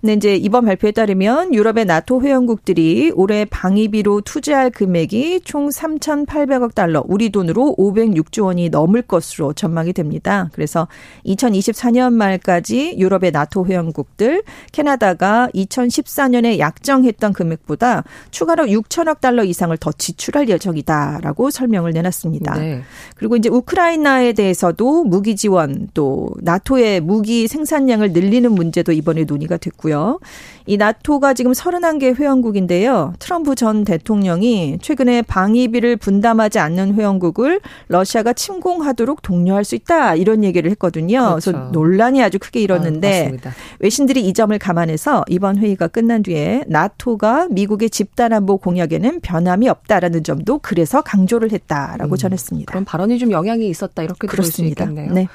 근데 0.00 0.14
이제 0.14 0.36
이번 0.36 0.64
발표에 0.64 0.92
따르면 0.92 1.54
유럽의 1.54 1.84
나토 1.84 2.22
회원국들이 2.22 3.12
올해 3.14 3.44
방위비로 3.44 4.22
투자할 4.22 4.70
금액이 4.70 5.42
총 5.44 5.68
3,800억 5.68 6.74
달러, 6.74 7.04
우리 7.06 7.30
돈으로 7.30 7.74
506조 7.78 8.44
원이 8.44 8.70
넘을 8.70 9.02
것으로 9.02 9.52
전망이 9.52 9.92
됩니다. 9.92 10.48
그래서 10.52 10.88
2024년 11.26 12.12
말까지 12.14 12.96
유럽의 12.98 13.32
나토 13.32 13.66
회원국들, 13.66 14.42
캐나다 14.70 15.01
하다가 15.02 15.48
2014년에 15.54 16.58
약정했던 16.58 17.32
금액보다 17.32 18.04
추가로 18.30 18.66
6천억 18.66 19.20
달러 19.20 19.42
이상을 19.42 19.76
더 19.78 19.90
지출할 19.90 20.48
예정이다라고 20.48 21.50
설명을 21.50 21.92
내놨습니다. 21.92 22.54
네. 22.54 22.82
그리고 23.16 23.36
이제 23.36 23.48
우크라이나에 23.48 24.32
대해서도 24.32 25.04
무기 25.04 25.34
지원 25.34 25.88
또 25.92 26.30
나토의 26.40 27.00
무기 27.00 27.48
생산량을 27.48 28.12
늘리는 28.12 28.50
문제도 28.52 28.92
이번에 28.92 29.24
논의가 29.24 29.56
됐고요. 29.56 30.20
이 30.66 30.76
나토가 30.76 31.34
지금 31.34 31.52
31개 31.52 32.14
회원국인데요. 32.14 33.14
트럼프 33.18 33.56
전 33.56 33.84
대통령이 33.84 34.78
최근에 34.80 35.22
방위비를 35.22 35.96
분담하지 35.96 36.60
않는 36.60 36.94
회원국을 36.94 37.60
러시아가 37.88 38.32
침공하도록 38.32 39.22
독려할 39.22 39.64
수 39.64 39.74
있다 39.74 40.14
이런 40.14 40.44
얘기를 40.44 40.70
했거든요. 40.70 41.18
그렇죠. 41.18 41.52
그래서 41.52 41.70
논란이 41.72 42.22
아주 42.22 42.38
크게 42.38 42.60
일었는데 42.60 43.38
아, 43.44 43.50
외신들이 43.80 44.26
이 44.26 44.32
점을 44.32 44.56
감안해 44.56 44.91
서 44.96 45.24
이번 45.28 45.58
회의가 45.58 45.88
끝난 45.88 46.22
뒤에 46.22 46.64
나토가 46.66 47.48
미국의 47.50 47.90
집단 47.90 48.32
안보 48.32 48.58
공약에는 48.58 49.20
변함이 49.20 49.68
없다라는 49.68 50.24
점도 50.24 50.58
그래서 50.58 51.02
강조를 51.02 51.52
했다라고 51.52 52.14
음, 52.14 52.16
전했습니다. 52.16 52.70
그럼 52.70 52.84
발언이 52.84 53.18
좀 53.18 53.30
영향이 53.30 53.68
있었다 53.68 54.02
이렇게 54.02 54.26
들을 54.26 54.44
수 54.44 54.64
있겠네요. 54.64 55.12
네. 55.12 55.28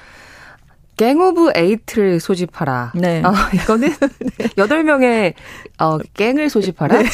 Gang 0.97 1.21
of 1.21 1.51
Eight를 1.55 2.19
소집하라. 2.19 2.93
네. 2.95 3.21
아, 3.23 3.51
이거는 3.53 3.89
여덟 4.57 4.83
명의 4.83 5.35
어, 5.77 5.99
갱을 6.15 6.49
소집하라. 6.49 6.97
네. 6.97 7.07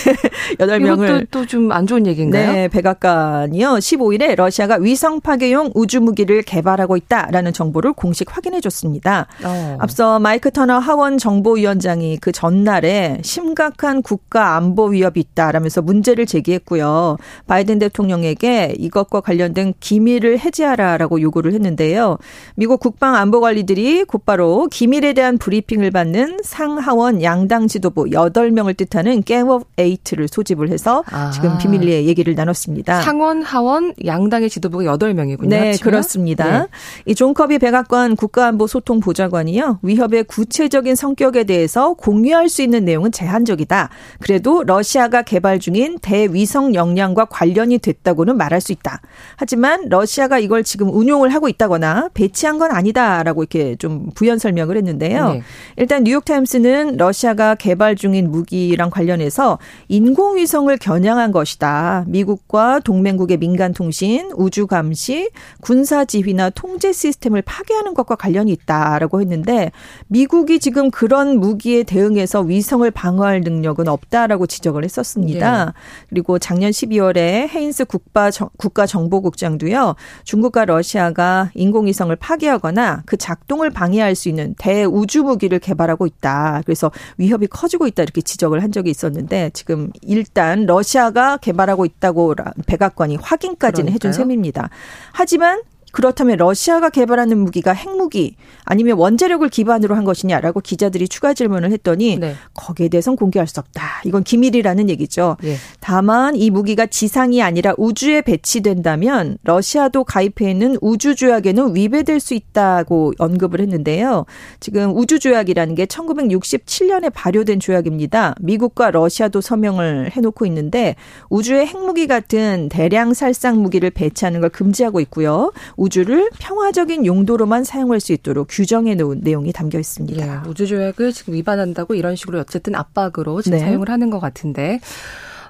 여덟 0.62 0.80
명을 0.80 1.28
또좀 1.30 1.74
안 1.74 1.86
좋은 1.86 2.08
얘기인가요? 2.08 2.54
네, 2.54 2.68
백악관이요. 2.70 3.74
15일에 3.74 4.38
러시아가 4.38 4.78
위성 4.78 5.20
파괴용 5.20 5.72
우주 5.76 6.00
무기를 6.00 6.44
개발하고 6.44 6.96
있다라는 6.96 7.52
정보를 7.52 7.92
공식 7.92 8.34
확인해 8.34 8.62
줬습니다. 8.62 9.28
어. 9.44 9.78
앞서 9.82 10.18
마이크 10.18 10.50
터너 10.50 10.80
하원 10.80 11.18
정보위원장이 11.18 12.20
그 12.22 12.32
전날에 12.32 13.20
심각한 13.22 14.02
국가 14.02 14.56
안보 14.56 14.86
위협이 14.86 15.20
있다라면서 15.20 15.82
문제를 15.82 16.26
제기했고요. 16.26 17.18
바이든 17.48 17.80
대통령에게 17.80 18.76
이것과 18.80 19.20
관련된 19.20 19.74
기밀을 19.82 20.40
해제하라라고 20.40 21.20
요구를 21.20 21.52
했는데요. 21.52 22.18
미국 22.56 22.80
국방안보 22.80 23.28
관리들 23.28 23.73
의원들이 23.74 24.06
곧바로 24.06 24.68
기밀에 24.72 25.14
대한 25.14 25.38
브리핑을 25.38 25.92
받는 25.92 26.40
상하원 26.44 27.22
양당 27.22 27.68
지도부 27.68 28.06
8명을 28.06 28.78
뜻하는 28.78 29.24
Gang 29.24 29.53
of 29.53 29.68
Eight를 29.78 30.28
소집을 30.28 30.70
해서 30.70 31.04
아. 31.12 31.32
지금 31.32 31.58
비밀리에 31.58 32.06
얘기를 32.06 32.36
나눴습니다. 32.36 33.02
상원, 33.02 33.42
하원, 33.42 33.94
양당의 34.06 34.50
지도부가 34.50 34.84
8명이군요. 34.98 35.48
네, 35.50 35.58
합치면? 35.68 35.78
그렇습니다. 35.80 36.60
네. 36.62 36.68
이 37.08 37.14
존 37.24 37.34
커비 37.34 37.58
백악관 37.60 38.16
국가안보 38.18 38.68
소통 38.68 39.00
보좌관이요. 39.00 39.80
위협의 39.82 40.26
구체적인 40.26 40.96
성격에 40.96 41.44
대해서 41.46 41.94
공유할 41.94 42.50
수 42.50 42.62
있는 42.62 42.84
내용은 42.86 43.12
제한적이다. 43.12 43.90
그래도 44.20 44.64
러시아가 44.64 45.22
개발 45.22 45.60
중인 45.60 46.00
대위성 46.02 46.76
역량과 46.76 47.26
관련이 47.26 47.78
됐다고는 47.78 48.36
말할 48.36 48.60
수 48.62 48.72
있다. 48.74 49.00
하지만 49.38 49.88
러시아가 49.90 50.38
이걸 50.40 50.64
지금 50.64 50.90
운용을 50.90 51.30
하고 51.34 51.48
있다거나 51.48 52.10
배치한 52.14 52.58
건 52.60 52.72
아니다라고 52.72 53.44
이렇게 53.44 53.63
좀 53.80 54.10
부연 54.16 54.38
설명을 54.38 54.78
했는데요. 54.78 55.34
네. 55.34 55.42
일단 55.78 56.04
뉴욕타임스는 56.04 56.98
러시아가 56.98 57.56
개발 57.56 57.96
중인 57.96 58.32
무기랑 58.32 58.90
관련해서 58.90 59.60
인공위성을 59.88 60.76
겨냥한 60.78 61.32
것이다. 61.32 62.06
미국과 62.08 62.80
동맹국의 62.80 63.38
민간 63.38 63.74
통신, 63.74 64.32
우주 64.36 64.68
감시, 64.68 65.30
군사 65.62 66.06
지휘나 66.06 66.50
통제 66.52 66.92
시스템을 66.92 67.42
파괴하는 67.42 67.94
것과 67.94 68.16
관련이 68.16 68.52
있다라고 68.52 69.22
했는데 69.22 69.72
미국이 70.08 70.60
지금 70.60 70.92
그런 70.92 71.40
무기에 71.40 71.84
대응해서 71.84 72.42
위성을 72.42 72.90
방어할 72.92 73.42
능력은 73.42 73.88
없다라고 73.88 74.48
지적을 74.48 74.84
했었습니다. 74.84 75.66
네. 75.66 75.72
그리고 76.10 76.40
작년 76.40 76.72
12월에 76.72 77.50
헤인스 77.50 77.86
국가 77.86 78.30
국가정보국장도요. 78.58 79.96
중국과 80.24 80.66
러시아가 80.66 81.52
인공위성을 81.54 82.16
파괴하거나 82.16 83.04
그 83.06 83.18
작동 83.18 83.53
작동을 83.54 83.70
방해할 83.70 84.16
수 84.16 84.30
있는 84.30 84.56
대우주 84.58 85.24
무기를 85.24 85.60
개발하고 85.60 86.08
있다. 86.08 86.62
그래서 86.66 86.92
위협이 87.18 87.48
커지고 87.48 87.88
있다 87.88 88.04
이렇게 88.04 88.22
지적을 88.22 88.64
한 88.64 88.72
적이 88.72 88.90
있었는데 88.90 89.52
지금 89.54 89.92
일단 90.02 90.66
러시아가 90.66 91.38
개발하고 91.38 91.86
있다고 91.86 92.36
백악관이 92.66 93.18
확인까지는 93.18 93.92
그러니까요. 93.92 93.94
해준 93.94 94.14
셈입니다. 94.14 94.70
하지만 95.12 95.62
그렇다면 95.94 96.38
러시아가 96.38 96.90
개발하는 96.90 97.38
무기가 97.38 97.72
핵무기 97.72 98.36
아니면 98.66 98.98
원자력을 98.98 99.48
기반으로 99.48 99.96
한 99.96 100.04
것이냐라고 100.04 100.60
기자들이 100.60 101.08
추가 101.08 101.36
질문을 101.36 101.72
했더니 101.72 102.18
네. 102.18 102.34
거기에 102.56 102.88
대해서는 102.88 103.16
공개할 103.16 103.48
수 103.48 103.60
없다. 103.60 104.02
이건 104.04 104.24
기밀이라는 104.24 104.90
얘기죠. 104.90 105.38
네. 105.42 105.56
다만 105.80 106.36
이 106.36 106.50
무기가 106.50 106.88
지상이 106.88 107.44
아니라 107.44 107.76
우주에 107.78 108.22
배치된다면 108.22 109.38
러시아도 109.44 110.04
가입해 110.04 110.50
있는 110.50 110.78
우주 110.82 111.16
조약에는 111.16 111.76
위배될 111.76 112.20
수 112.20 112.34
있다고 112.34 113.14
언급을 113.20 113.62
했는데요. 113.62 114.26
지금 114.60 114.98
우주 114.98 115.20
조약이라는 115.20 115.76
게 115.76 115.86
1967년에 115.86 117.12
발효된 117.14 117.60
조약입니다. 117.60 118.34
미국과 118.42 118.90
러시아도 118.90 119.42
서명을 119.42 120.10
해놓고 120.12 120.48
있는데 120.48 120.96
우주에 121.30 121.68
핵무기 121.68 122.08
같은 122.08 122.68
대량 122.70 123.14
살상 123.14 123.62
무기를 123.62 123.92
배치하는 123.92 124.42
걸 124.42 124.50
금지하고 124.50 125.00
있고요. 125.02 125.52
우주를 125.84 126.30
평화적인 126.40 127.06
용도로만 127.06 127.66
사용할 127.66 128.00
수 128.00 128.14
있도록 128.14 128.48
규정해 128.50 128.96
놓은 128.96 129.20
내용이 129.22 129.52
담겨 129.52 129.80
있습니다. 129.80 130.26
예, 130.26 130.50
우주 130.50 130.66
조약을 130.66 131.12
지금 131.12 131.34
위반한다고 131.34 131.96
이런 131.96 132.16
식으로 132.16 132.40
어쨌든 132.40 132.76
압박으로 132.76 133.42
지금 133.42 133.58
네. 133.58 133.66
사용을 133.66 133.90
하는 133.90 134.10
것 134.10 134.20
같은데 134.20 134.80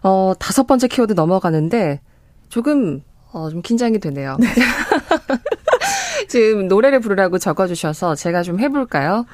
어, 0.02 0.34
다섯 0.39 0.65
번째 0.65 0.88
키워드 0.88 1.13
넘어가는데 1.13 2.02
조금 2.50 3.02
어, 3.32 3.50
좀 3.50 3.62
긴장이 3.62 4.00
되네요. 4.00 4.38
네. 4.39 4.48
지금 6.28 6.67
노래를 6.67 7.00
부르라고 7.00 7.38
적어주셔서 7.38 8.15
제가 8.15 8.41
좀 8.41 8.60
해볼까요? 8.60 9.26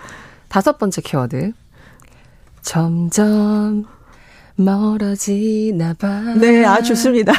다섯 0.50 0.78
번째 0.78 1.02
키워드. 1.02 1.54
점점 2.62 3.86
멀어지나 4.60 5.94
봐. 5.98 6.34
네, 6.36 6.66
아 6.66 6.82
좋습니다. 6.82 7.32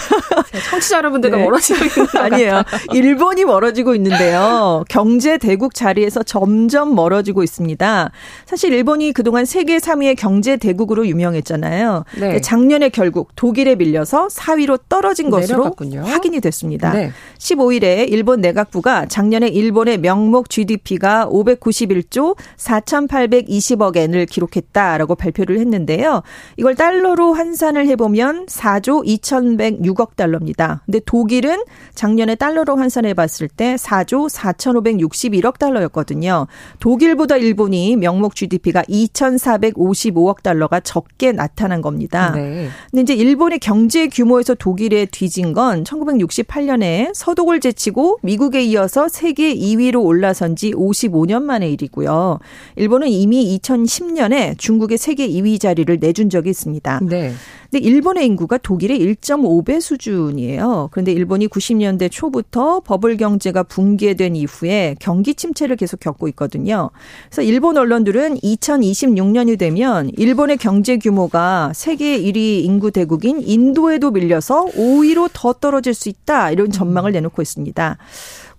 청취자 0.71 0.97
여러분들과 0.99 1.37
네. 1.37 1.45
멀어지고 1.45 1.85
있는 1.85 2.07
거 2.07 2.19
아니에요. 2.19 2.63
일본이 2.95 3.45
멀어지고 3.45 3.95
있는데요. 3.95 4.85
경제 4.89 5.37
대국 5.37 5.75
자리에서 5.75 6.23
점점 6.23 6.95
멀어지고 6.95 7.43
있습니다. 7.43 8.11
사실 8.47 8.73
일본이 8.73 9.13
그동안 9.13 9.45
세계 9.45 9.77
3위의 9.77 10.17
경제 10.17 10.57
대국으로 10.57 11.07
유명했잖아요. 11.07 12.05
네. 12.19 12.41
작년에 12.41 12.89
결국 12.89 13.37
독일에 13.37 13.75
밀려서 13.75 14.29
4위로 14.29 14.81
떨어진 14.89 15.29
것으로 15.29 15.59
내려갔군요. 15.59 16.05
확인이 16.05 16.41
됐습니다. 16.41 16.93
네. 16.95 17.13
15일에 17.37 18.11
일본 18.11 18.41
내각부가 18.41 19.05
작년에 19.07 19.49
일본의 19.49 19.99
명목 19.99 20.49
GDP가 20.49 21.29
591조 21.31 22.37
4,820억 22.57 23.99
엔을 23.99 24.25
기록했다라고 24.25 25.17
발표를 25.17 25.59
했는데요. 25.59 26.23
이걸 26.57 26.75
달러 26.75 27.10
달러로 27.11 27.35
환산을 27.35 27.87
해보면 27.89 28.47
4조 28.47 29.05
2,106억 29.05 30.17
달러입니다. 30.17 30.83
근데 30.87 31.01
독일은 31.05 31.63
작년에 31.95 32.35
달러로 32.35 32.77
환산해 32.77 33.15
봤을 33.15 33.49
때 33.49 33.75
4조 33.77 34.31
4,561억 34.31 35.59
달러였거든요. 35.59 36.47
독일보다 36.79 37.37
일본이 37.37 37.97
명목 37.97 38.35
GDP가 38.35 38.83
2,455억 38.83 40.43
달러가 40.43 40.81
적게 40.81 41.33
나타난 41.33 41.81
겁니다. 41.81 42.33
네. 42.35 42.69
근데 42.91 43.03
이제 43.03 43.15
일본의 43.15 43.59
경제 43.59 44.07
규모에서 44.07 44.55
독일에 44.55 45.07
뒤진 45.07 45.53
건 45.53 45.85
1968년에 45.85 47.11
서독을 47.15 47.61
제치고 47.61 48.19
미국에 48.23 48.63
이어서 48.63 49.09
세계 49.09 49.55
2위로 49.55 50.05
올라선 50.05 50.57
지 50.57 50.73
55년 50.73 51.43
만의 51.43 51.73
일이고요. 51.73 52.39
일본은 52.77 53.09
이미 53.09 53.59
2010년에 53.59 54.59
중국의 54.59 54.99
세계 54.99 55.29
2위 55.29 55.61
자리를 55.61 55.99
내준 55.99 56.31
적이 56.31 56.51
있습니다. 56.51 57.00
네. 57.01 57.33
근데 57.71 57.87
일본의 57.87 58.27
인구가 58.27 58.59
독일의 58.59 58.99
1.5배 58.99 59.81
수준이에요. 59.81 60.89
그런데 60.91 61.13
일본이 61.13 61.47
90년대 61.47 62.11
초부터 62.11 62.81
버블 62.81 63.17
경제가 63.17 63.63
붕괴된 63.63 64.35
이후에 64.35 64.97
경기 64.99 65.35
침체를 65.35 65.77
계속 65.77 66.01
겪고 66.01 66.27
있거든요. 66.29 66.91
그래서 67.27 67.43
일본 67.43 67.77
언론들은 67.77 68.39
2026년이 68.39 69.59
되면 69.59 70.11
일본의 70.17 70.57
경제 70.57 70.97
규모가 70.97 71.73
세계 71.75 72.21
1위 72.21 72.65
인구 72.65 72.91
대국인 72.91 73.41
인도에도 73.41 74.11
밀려서 74.11 74.65
5위로 74.67 75.31
더 75.33 75.53
떨어질 75.53 75.95
수 75.95 76.09
있다. 76.09 76.51
이런 76.51 76.73
전망을 76.73 77.13
내놓고 77.13 77.41
있습니다. 77.41 77.99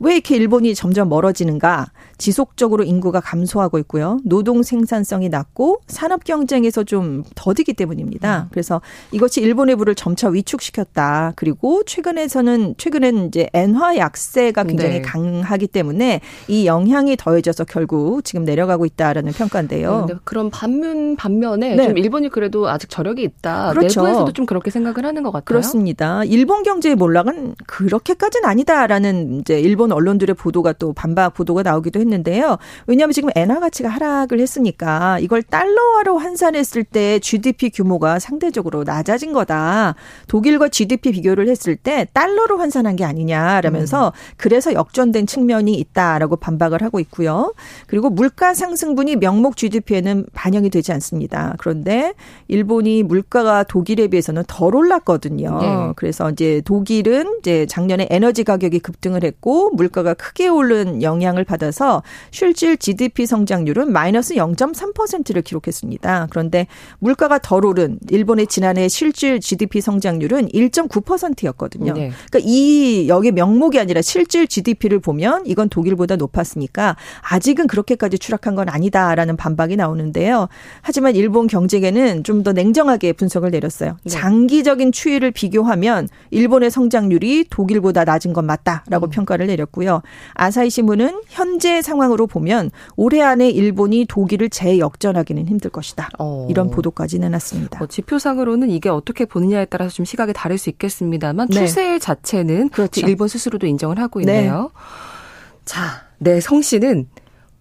왜 0.02 0.14
이렇게 0.14 0.36
일본이 0.36 0.74
점점 0.74 1.10
멀어지는가? 1.10 1.92
지속적으로 2.18 2.84
인구가 2.84 3.20
감소하고 3.20 3.78
있고요. 3.80 4.20
노동 4.26 4.64
생산성이 4.64 5.30
낮고 5.30 5.82
산업 5.88 6.24
경쟁에서 6.24 6.84
좀 6.84 7.24
더디기 7.36 7.74
때문입니다. 7.74 8.44
음. 8.44 8.48
그래서 8.52 8.82
이것이 9.12 9.42
일본의 9.42 9.76
부를 9.76 9.94
점차 9.94 10.28
위축시켰다. 10.30 11.34
그리고 11.36 11.84
최근에서는 11.84 12.76
최근에는 12.78 13.28
이제 13.28 13.48
엔화 13.54 13.98
약세가 13.98 14.64
굉장히 14.64 14.96
네. 14.96 15.02
강하기 15.02 15.68
때문에 15.68 16.22
이 16.48 16.66
영향이 16.66 17.16
더해져서 17.18 17.66
결국 17.66 18.24
지금 18.24 18.44
내려가고 18.44 18.88
있다라는 18.88 19.34
평가인데요. 19.34 20.06
네, 20.08 20.16
그런 20.24 20.50
반면 20.50 21.16
반면에 21.16 21.76
네. 21.76 21.88
좀 21.88 21.98
일본이 21.98 22.30
그래도 22.30 22.68
아직 22.70 22.90
저력이 22.90 23.22
있다. 23.22 23.74
그렇죠. 23.74 24.02
내부에서도 24.02 24.34
좀 24.34 24.48
그렇게 24.48 24.72
생각을 24.72 25.06
하는 25.06 25.22
것 25.22 25.32
같아요. 25.32 25.46
그렇습니다. 25.46 26.24
일본 26.24 26.64
경제의 26.64 26.96
몰락은 26.96 27.56
그렇게까지는 27.68 28.50
아니다라는 28.50 29.42
이제 29.42 29.60
일본 29.60 29.91
언론들의 29.92 30.36
보도가 30.36 30.74
또 30.74 30.94
반박 30.94 31.34
보도가 31.34 31.64
나오기도 31.64 32.00
했는데 32.00 32.22
했는데요. 32.22 32.58
왜냐하면 32.88 33.14
지금 33.14 33.30
엔화 33.36 33.60
가치가 33.60 33.90
하락을 33.90 34.40
했으니까 34.40 35.20
이걸 35.20 35.44
달러화로 35.44 36.18
환산했을 36.18 36.84
때 36.84 37.20
GDP 37.20 37.70
규모가 37.72 38.20
상대적으로 38.20 38.84
낮아진 38.84 39.34
거다. 39.34 39.96
독일과 40.28 40.70
GDP 40.70 41.12
비교를 41.12 41.50
했을 41.50 41.76
때 41.76 42.08
달러로 42.14 42.58
환산한 42.58 42.96
게 42.96 43.04
아니냐라면서 43.04 44.08
음. 44.08 44.12
그래서 44.38 44.74
역전된 44.74 45.28
측면이 45.28 45.74
있다라고 45.74 46.38
반박을 46.38 46.82
하고 46.84 47.00
있고요. 47.00 47.54
그리고 47.88 48.10
물가 48.10 48.54
상승분이 48.54 49.18
명목 49.18 49.58
GDP에는 49.58 50.26
반영이 50.34 50.70
되지 50.70 50.92
않습니다. 50.94 51.56
그런데 51.58 52.14
일본이 52.48 53.04
물가가 53.04 53.64
독일에 53.64 54.08
비해서는 54.08 54.44
덜 54.48 54.76
올랐거든요. 54.76 55.60
네. 55.60 55.94
그래서 55.96 56.30
이제 56.30 56.62
독일은 56.66 57.38
이제 57.40 57.66
작년에 57.66 58.08
에너지 58.10 58.44
가격이 58.44 58.80
급등을 58.80 59.24
했고 59.24 59.72
물가가 59.82 60.14
크게 60.14 60.48
오른 60.48 61.02
영향을 61.02 61.44
받아서 61.44 62.04
실질 62.32 62.78
GDP 62.78 63.26
성장률은 63.26 63.92
마이너스 63.92 64.36
0.3%를 64.36 65.42
기록했습니다. 65.42 66.28
그런데 66.30 66.68
물가가 67.00 67.40
덜 67.40 67.66
오른 67.66 67.98
일본의 68.10 68.48
지난해 68.48 68.90
실질 68.90 69.40
GDP 69.40 69.80
성장률은 69.80 70.50
1.9%였거든요. 70.50 71.94
네. 71.94 72.12
그러니까 72.30 72.40
이 72.44 73.08
여기 73.08 73.32
명목이 73.32 73.80
아니라 73.80 74.02
실질 74.02 74.48
GDP를 74.48 75.00
보면 75.00 75.44
이건 75.46 75.70
독일보다 75.70 76.18
높았으니까 76.18 76.98
아직은 77.22 77.68
그렇게까지 77.68 78.20
추락한 78.20 78.56
건 78.56 78.68
아니다라는 78.68 79.38
반박이 79.38 79.78
나오는데요. 79.78 80.48
하지만 80.82 81.16
일본 81.16 81.48
경제계는 81.48 82.26
좀 82.26 82.42
더 82.42 82.54
냉정하게 82.54 83.14
분석을 83.14 83.52
내렸어요. 83.52 83.98
네. 84.04 84.10
장기적인 84.10 84.92
추이를 84.92 85.32
비교하면 85.32 86.08
일본의 86.32 86.72
성장률이 86.72 87.46
독일보다 87.50 88.04
낮은 88.04 88.34
건 88.34 88.46
맞다라고 88.46 89.08
음. 89.08 89.10
평가를 89.10 89.48
내렸고 89.48 89.71
요. 89.86 90.02
아사히 90.34 90.70
신문은 90.70 91.22
현재 91.28 91.82
상황으로 91.82 92.28
보면 92.28 92.72
올해 92.96 93.22
안에 93.22 93.50
일본이 93.50 94.06
독일을 94.08 94.50
재역전하기는 94.50 95.48
힘들 95.48 95.72
것이다. 95.72 96.10
어. 96.20 96.48
이런 96.50 96.70
보도까지 96.70 97.20
내놨습니다. 97.20 97.84
어, 97.84 97.88
지표상으로는 97.88 98.70
이게 98.70 98.90
어떻게 98.90 99.26
보느냐에 99.26 99.66
따라서 99.66 99.94
좀 99.94 100.06
시각이 100.06 100.34
다를 100.34 100.58
수 100.58 100.70
있겠습니다만 100.70 101.48
네. 101.50 101.56
추세 101.56 101.98
자체는 102.00 102.70
그렇죠. 102.70 103.02
일본 103.08 103.28
스스로도 103.28 103.68
인정을 103.68 104.00
하고 104.00 104.20
있네요. 104.22 104.72
네. 104.74 105.62
자, 105.66 106.04
네, 106.18 106.42
성 106.42 106.62
씨는 106.62 107.08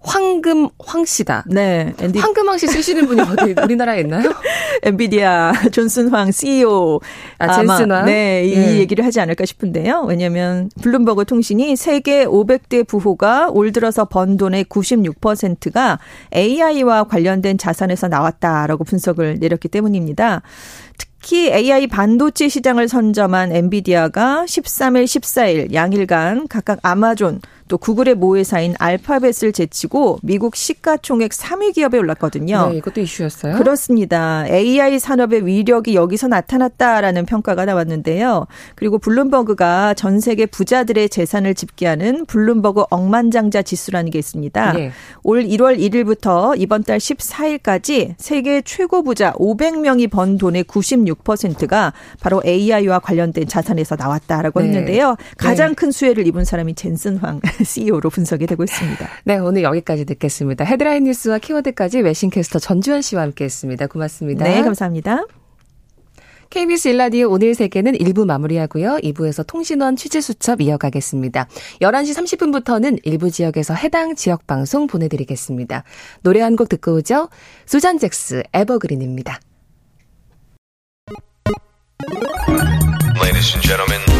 황금 0.02 0.68
황 0.78 1.04
씨다. 1.04 1.44
네. 1.46 1.92
앤디. 2.00 2.18
황금 2.18 2.48
황씨 2.48 2.66
쓰시는 2.66 3.06
분이 3.06 3.20
어디 3.20 3.54
우리나라에 3.62 4.00
있나요? 4.00 4.32
엔비디아 4.82 5.52
젠슨 5.72 6.08
황 6.08 6.30
CEO. 6.30 7.00
아, 7.38 7.52
존슨 7.52 7.90
황? 7.90 8.06
네, 8.06 8.44
이 8.44 8.54
네. 8.54 8.78
얘기를 8.78 9.04
하지 9.04 9.20
않을까 9.20 9.44
싶은데요. 9.44 10.04
왜냐면 10.08 10.70
블룸버그 10.80 11.26
통신이 11.26 11.76
세계 11.76 12.24
500대 12.24 12.86
부호가 12.86 13.50
올 13.50 13.72
들어서 13.72 14.06
번 14.06 14.38
돈의 14.38 14.64
96%가 14.64 15.98
AI와 16.34 17.04
관련된 17.04 17.58
자산에서 17.58 18.08
나왔다라고 18.08 18.84
분석을 18.84 19.38
내렸기 19.38 19.68
때문입니다. 19.68 20.40
특히 20.96 21.52
AI 21.52 21.86
반도체 21.88 22.48
시장을 22.48 22.88
선점한 22.88 23.52
엔비디아가 23.52 24.44
13일, 24.46 25.04
14일 25.04 25.74
양일간 25.74 26.48
각각 26.48 26.78
아마존, 26.82 27.40
또 27.70 27.78
구글의 27.78 28.16
모회사인 28.16 28.74
알파벳을 28.80 29.52
제치고 29.52 30.18
미국 30.22 30.56
시가총액 30.56 31.30
3위 31.30 31.72
기업에 31.72 31.98
올랐거든요. 31.98 32.70
네, 32.70 32.78
이것도 32.78 33.00
이슈였어요. 33.00 33.56
그렇습니다. 33.56 34.44
AI 34.48 34.98
산업의 34.98 35.46
위력이 35.46 35.94
여기서 35.94 36.26
나타났다라는 36.26 37.26
평가가 37.26 37.64
나왔는데요. 37.66 38.48
그리고 38.74 38.98
블룸버그가 38.98 39.94
전 39.94 40.18
세계 40.18 40.46
부자들의 40.46 41.08
재산을 41.10 41.54
집계하는 41.54 42.26
블룸버그 42.26 42.86
억만장자 42.90 43.62
지수라는 43.62 44.10
게 44.10 44.18
있습니다. 44.18 44.72
네. 44.72 44.90
올 45.22 45.44
1월 45.44 45.78
1일부터 45.78 46.60
이번 46.60 46.82
달 46.82 46.98
14일까지 46.98 48.14
세계 48.18 48.62
최고 48.62 49.04
부자 49.04 49.32
500명이 49.34 50.10
번 50.10 50.38
돈의 50.38 50.64
96%가 50.64 51.92
바로 52.20 52.42
AI와 52.44 52.98
관련된 52.98 53.46
자산에서 53.46 53.94
나왔다라고 53.94 54.58
네. 54.58 54.66
했는데요. 54.66 55.14
가장 55.36 55.68
네. 55.68 55.74
큰 55.76 55.92
수혜를 55.92 56.26
입은 56.26 56.44
사람이 56.44 56.74
젠슨 56.74 57.16
황 57.18 57.40
CEO로 57.64 58.10
분석이 58.10 58.46
되고 58.46 58.64
있습니다. 58.64 59.08
네, 59.24 59.38
오늘 59.38 59.62
여기까지 59.62 60.04
듣겠습니다. 60.06 60.64
헤드라인 60.64 61.04
뉴스와 61.04 61.38
키워드까지 61.38 62.00
외신캐스터 62.00 62.58
전주현 62.58 63.02
씨와 63.02 63.22
함께했습니다. 63.22 63.86
고맙습니다. 63.88 64.44
네, 64.44 64.62
감사합니다. 64.62 65.24
KBS 66.50 66.88
일라디오 66.88 67.30
오늘 67.30 67.54
세계는 67.54 67.92
1부 67.92 68.26
마무리하고요. 68.26 68.98
2부에서 69.04 69.46
통신원 69.46 69.94
취재수첩 69.94 70.60
이어가겠습니다. 70.60 71.46
11시 71.80 72.16
30분부터는 72.40 72.98
일부 73.04 73.30
지역에서 73.30 73.74
해당 73.74 74.16
지역 74.16 74.48
방송 74.48 74.88
보내드리겠습니다. 74.88 75.84
노래 76.22 76.40
한 76.40 76.56
곡 76.56 76.68
듣고 76.68 76.94
오죠. 76.94 77.28
수잔 77.66 77.98
잭스 77.98 78.42
에버그린입니다. 78.52 79.38
Ladies 83.22 83.52
and 83.54 83.62
gentlemen. 83.62 84.19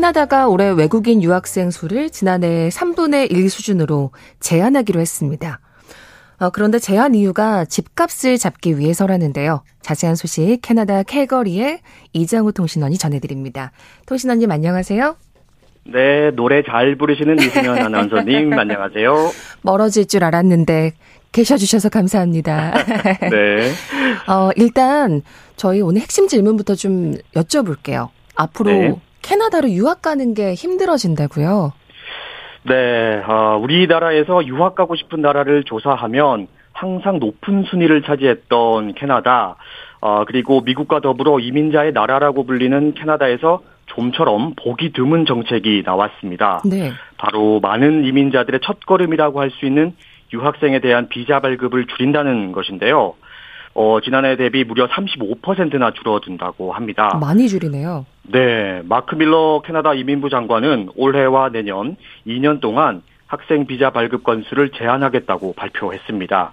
캐나다가 0.00 0.48
올해 0.48 0.70
외국인 0.70 1.22
유학생 1.22 1.70
수를 1.70 2.08
지난해 2.08 2.70
3분의 2.70 3.30
1 3.30 3.50
수준으로 3.50 4.12
제한하기로 4.40 4.98
했습니다. 4.98 5.60
어, 6.38 6.48
그런데 6.48 6.78
제한 6.78 7.14
이유가 7.14 7.66
집값을 7.66 8.38
잡기 8.38 8.78
위해서라는데요. 8.78 9.62
자세한 9.82 10.16
소식 10.16 10.60
캐나다 10.62 11.02
캘거리의 11.02 11.80
이장우 12.14 12.54
통신원이 12.54 12.96
전해드립니다. 12.96 13.72
통신원님 14.06 14.50
안녕하세요. 14.50 15.16
네, 15.92 16.30
노래 16.30 16.62
잘 16.62 16.96
부르시는 16.96 17.38
이승현 17.38 17.80
아나운서님 17.80 18.54
안녕하세요. 18.58 19.32
멀어질 19.60 20.06
줄 20.06 20.24
알았는데 20.24 20.92
계셔주셔서 21.32 21.90
감사합니다. 21.90 22.72
네. 23.30 23.70
어, 24.28 24.48
일단 24.56 25.20
저희 25.56 25.82
오늘 25.82 26.00
핵심 26.00 26.26
질문부터 26.26 26.74
좀 26.74 27.16
여쭤볼게요. 27.34 28.08
앞으로 28.34 28.70
네. 28.70 28.94
캐나다로 29.22 29.70
유학 29.70 30.02
가는 30.02 30.34
게 30.34 30.54
힘들어진다고요? 30.54 31.72
네, 32.64 33.22
어, 33.26 33.58
우리나라에서 33.60 34.44
유학 34.46 34.74
가고 34.74 34.94
싶은 34.96 35.20
나라를 35.22 35.64
조사하면 35.64 36.46
항상 36.72 37.18
높은 37.18 37.64
순위를 37.64 38.02
차지했던 38.02 38.94
캐나다, 38.94 39.56
어, 40.00 40.24
그리고 40.26 40.60
미국과 40.60 41.00
더불어 41.00 41.38
이민자의 41.40 41.92
나라라고 41.92 42.44
불리는 42.44 42.94
캐나다에서 42.94 43.62
좀처럼 43.86 44.54
보기 44.56 44.92
드문 44.92 45.26
정책이 45.26 45.82
나왔습니다. 45.84 46.62
네. 46.64 46.92
바로 47.18 47.60
많은 47.60 48.04
이민자들의 48.04 48.60
첫걸음이라고 48.62 49.40
할 49.40 49.50
수 49.50 49.66
있는 49.66 49.94
유학생에 50.32 50.78
대한 50.78 51.08
비자 51.08 51.40
발급을 51.40 51.86
줄인다는 51.86 52.52
것인데요. 52.52 53.14
어, 53.74 53.98
지난해 54.02 54.36
대비 54.36 54.64
무려 54.64 54.86
35%나 54.88 55.92
줄어든다고 55.92 56.72
합니다. 56.72 57.18
많이 57.20 57.48
줄이네요. 57.48 58.06
네. 58.32 58.82
마크 58.84 59.14
밀러 59.14 59.62
캐나다 59.64 59.94
이민부 59.94 60.30
장관은 60.30 60.90
올해와 60.96 61.50
내년 61.50 61.96
2년 62.26 62.60
동안 62.60 63.02
학생 63.26 63.66
비자 63.66 63.90
발급 63.90 64.24
건수를 64.24 64.70
제한하겠다고 64.70 65.54
발표했습니다. 65.54 66.52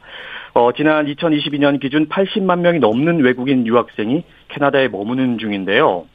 어, 0.53 0.71
지난 0.73 1.05
2022년 1.05 1.79
기준 1.79 2.07
80만 2.07 2.59
명이 2.59 2.79
넘는 2.79 3.19
외국인 3.19 3.65
유학생이 3.65 4.23
캐나다에 4.49 4.87
머무는 4.87 5.37
중인데요. 5.37 6.05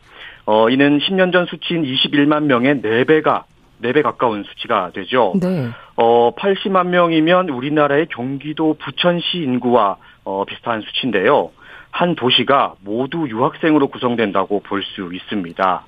어, 0.47 0.69
이는 0.69 0.99
10년 0.99 1.33
전 1.33 1.47
수치인 1.47 1.85
21만 1.85 2.45
명의 2.45 2.77
4배가 2.77 3.45
4배 3.83 4.03
가까운 4.03 4.45
수치가 4.45 4.91
되죠. 4.93 5.33
네. 5.41 5.69
어, 5.97 6.35
80만 6.35 6.89
명이면 6.89 7.49
우리나라의 7.49 8.07
경기도 8.07 8.75
부천시 8.79 9.39
인구와 9.39 9.97
어, 10.25 10.45
비슷한 10.45 10.81
수치인데요. 10.83 11.51
한 11.93 12.15
도시가 12.17 12.75
모두 12.81 13.29
유학생으로 13.29 13.89
구성된다고 13.89 14.61
볼 14.61 14.83
수 14.83 15.11
있습니다. 15.15 15.85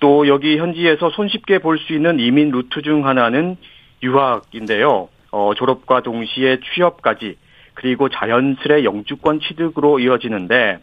또 0.00 0.26
여기 0.28 0.56
현지에서 0.56 1.10
손쉽게 1.10 1.58
볼 1.58 1.78
수 1.78 1.92
있는 1.92 2.18
이민 2.18 2.50
루트 2.50 2.80
중 2.82 3.06
하나는 3.06 3.56
유학인데요. 4.02 5.08
어, 5.32 5.52
졸업과 5.54 6.00
동시에 6.02 6.58
취업까지 6.74 7.36
그리고 7.74 8.08
자연스레 8.08 8.84
영주권 8.84 9.40
취득으로 9.40 9.98
이어지는데 9.98 10.78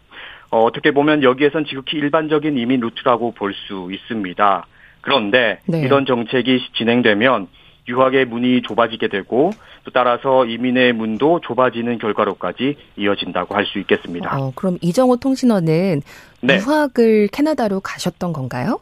어, 0.51 0.59
어떻게 0.63 0.91
보면 0.91 1.23
여기에선 1.23 1.65
지극히 1.65 1.97
일반적인 1.97 2.57
이민 2.57 2.79
루트라고 2.81 3.33
볼 3.33 3.53
수 3.53 3.89
있습니다. 3.91 4.65
그런데 5.01 5.59
네. 5.67 5.81
이런 5.81 6.05
정책이 6.05 6.59
진행되면 6.73 7.47
유학의 7.89 8.25
문이 8.25 8.61
좁아지게 8.61 9.07
되고 9.09 9.51
또 9.83 9.91
따라서 9.91 10.45
이민의 10.45 10.93
문도 10.93 11.41
좁아지는 11.41 11.97
결과로까지 11.97 12.75
이어진다고 12.97 13.55
할 13.55 13.65
수 13.65 13.77
있겠습니다. 13.79 14.35
어, 14.39 14.51
그럼 14.55 14.77
이정호 14.81 15.17
통신원은 15.17 16.01
네. 16.41 16.57
유학을 16.59 17.27
캐나다로 17.31 17.81
가셨던 17.81 18.33
건가요? 18.33 18.79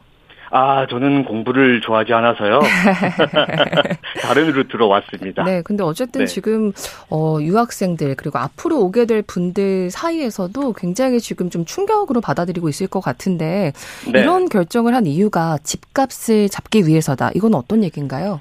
아, 0.50 0.86
저는 0.88 1.24
공부를 1.26 1.82
좋아하지 1.82 2.12
않아서요. 2.14 2.60
다른 4.22 4.50
루트로 4.52 4.88
왔습니다. 4.88 5.44
네, 5.44 5.60
근데 5.62 5.82
어쨌든 5.82 6.20
네. 6.22 6.26
지금 6.26 6.72
어 7.10 7.38
유학생들 7.40 8.14
그리고 8.16 8.38
앞으로 8.38 8.80
오게 8.80 9.04
될 9.04 9.22
분들 9.22 9.90
사이에서도 9.90 10.72
굉장히 10.72 11.20
지금 11.20 11.50
좀 11.50 11.64
충격으로 11.66 12.20
받아들이고 12.20 12.68
있을 12.68 12.86
것 12.86 13.00
같은데 13.00 13.72
네. 14.10 14.20
이런 14.20 14.48
결정을 14.48 14.94
한 14.94 15.04
이유가 15.06 15.58
집값을 15.62 16.48
잡기 16.48 16.86
위해서다. 16.86 17.30
이건 17.34 17.54
어떤 17.54 17.84
얘기인가요? 17.84 18.40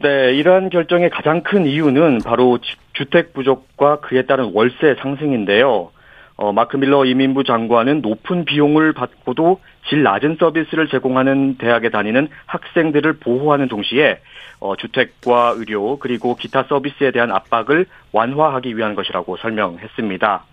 네, 0.00 0.34
이러한 0.34 0.70
결정의 0.70 1.08
가장 1.08 1.42
큰 1.42 1.66
이유는 1.66 2.18
바로 2.24 2.58
주택 2.94 3.32
부족과 3.32 4.00
그에 4.00 4.22
따른 4.22 4.50
월세 4.52 4.96
상승인데요. 5.00 5.92
어, 6.36 6.52
마크 6.52 6.76
밀러 6.76 7.04
이민부 7.04 7.44
장관은 7.44 8.00
높은 8.00 8.44
비용을 8.44 8.92
받고도 8.92 9.60
질 9.88 10.02
낮은 10.02 10.36
서비스를 10.40 10.88
제공하는 10.88 11.58
대학에 11.58 11.90
다니는 11.90 12.28
학생들을 12.46 13.18
보호하는 13.20 13.68
동시에 13.68 14.18
어, 14.58 14.74
주택과 14.74 15.54
의료 15.56 15.98
그리고 15.98 16.34
기타 16.34 16.64
서비스에 16.64 17.12
대한 17.12 17.30
압박을 17.30 17.86
완화하기 18.12 18.76
위한 18.76 18.96
것이라고 18.96 19.36
설명했습니다. 19.36 20.44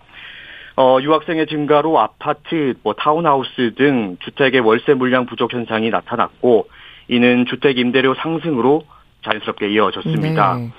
어, 0.76 0.98
유학생의 1.02 1.48
증가로 1.48 1.98
아파트, 1.98 2.74
뭐 2.84 2.94
타운하우스 2.94 3.74
등 3.76 4.16
주택의 4.20 4.60
월세 4.60 4.94
물량 4.94 5.26
부족 5.26 5.52
현상이 5.52 5.90
나타났고 5.90 6.68
이는 7.08 7.44
주택 7.46 7.78
임대료 7.78 8.14
상승으로 8.14 8.84
자연스럽게 9.24 9.70
이어졌습니다. 9.70 10.56
네. 10.56 10.70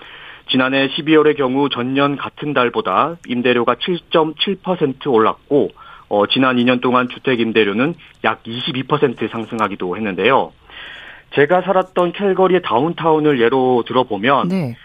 지난해 0.50 0.88
12월의 0.90 1.38
경우 1.38 1.70
전년 1.70 2.18
같은 2.18 2.54
달보다 2.54 3.16
임대료가 3.28 3.76
7.7% 3.76 5.12
올랐고 5.12 5.70
어, 6.10 6.28
지난 6.28 6.58
2년 6.58 6.82
동안 6.82 7.08
주택 7.10 7.40
임대료는 7.40 7.96
약 8.24 8.44
22% 8.44 9.32
상승하기도 9.32 9.96
했는데요. 9.96 10.52
제가 11.34 11.62
살았던 11.62 12.12
캘거리의 12.12 12.62
다운타운을 12.62 13.42
예로 13.42 13.84
들어보면 13.88 14.50
네. 14.50 14.76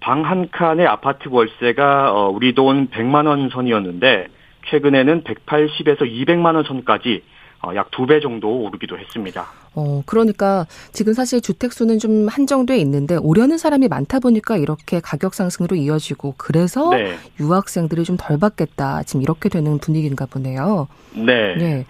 방한 0.00 0.48
칸의 0.50 0.86
아파트 0.86 1.28
월세가 1.30 2.12
어, 2.12 2.28
우리 2.30 2.54
돈 2.54 2.88
100만 2.88 3.26
원 3.26 3.50
선이었는데 3.50 4.28
최근에는 4.68 5.24
180에서 5.24 6.00
200만 6.00 6.54
원 6.54 6.64
선까지 6.64 7.22
어, 7.22 7.39
약 7.74 7.90
두 7.90 8.06
배 8.06 8.20
정도 8.20 8.62
오르기도 8.62 8.98
했습니다. 8.98 9.46
어, 9.74 10.02
그러니까 10.06 10.66
지금 10.92 11.12
사실 11.12 11.40
주택 11.40 11.72
수는 11.72 11.98
좀 11.98 12.26
한정돼 12.28 12.76
있는데 12.78 13.16
오려는 13.16 13.58
사람이 13.58 13.88
많다 13.88 14.18
보니까 14.18 14.56
이렇게 14.56 15.00
가격 15.00 15.34
상승으로 15.34 15.76
이어지고 15.76 16.34
그래서 16.36 16.90
네. 16.90 17.14
유학생들이 17.38 18.04
좀 18.04 18.16
덜 18.16 18.38
받겠다. 18.38 19.02
지금 19.04 19.22
이렇게 19.22 19.48
되는 19.48 19.78
분위기인가 19.78 20.26
보네요. 20.26 20.88
네. 21.14 21.54
네. 21.56 21.86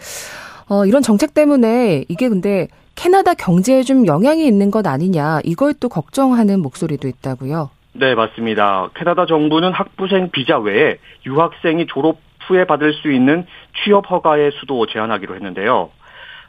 어, 0.68 0.84
이런 0.86 1.02
정책 1.02 1.34
때문에 1.34 2.04
이게 2.08 2.28
근데 2.28 2.68
캐나다 2.94 3.34
경제에 3.34 3.82
좀 3.82 4.06
영향이 4.06 4.46
있는 4.46 4.70
것 4.70 4.86
아니냐 4.86 5.40
이걸 5.44 5.72
또 5.74 5.88
걱정하는 5.88 6.60
목소리도 6.60 7.08
있다고요. 7.08 7.70
네, 7.94 8.14
맞습니다. 8.14 8.90
캐나다 8.94 9.26
정부는 9.26 9.72
학부생 9.72 10.30
비자 10.30 10.58
외에 10.58 10.98
유학생이 11.26 11.86
졸업 11.88 12.18
후에 12.46 12.64
받을 12.66 12.92
수 12.94 13.10
있는 13.12 13.46
취업 13.82 14.10
허가의 14.10 14.52
수도 14.52 14.86
제한하기로 14.86 15.34
했는데요. 15.34 15.90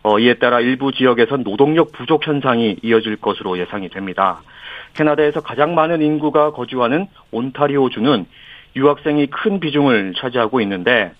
어, 0.03 0.19
이에 0.19 0.35
따라 0.35 0.59
일부 0.59 0.91
지역에선 0.91 1.43
노동력 1.43 1.91
부족 1.91 2.25
현상이 2.25 2.77
이어질 2.81 3.17
것으로 3.17 3.57
예상이 3.59 3.89
됩니다. 3.89 4.41
캐나다에서 4.93 5.41
가장 5.41 5.75
많은 5.75 6.01
인구가 6.01 6.51
거주하는 6.51 7.07
온타리오주는 7.31 8.25
유학생이 8.75 9.27
큰 9.27 9.59
비중을 9.59 10.13
차지하고 10.17 10.61
있는데 10.61 11.11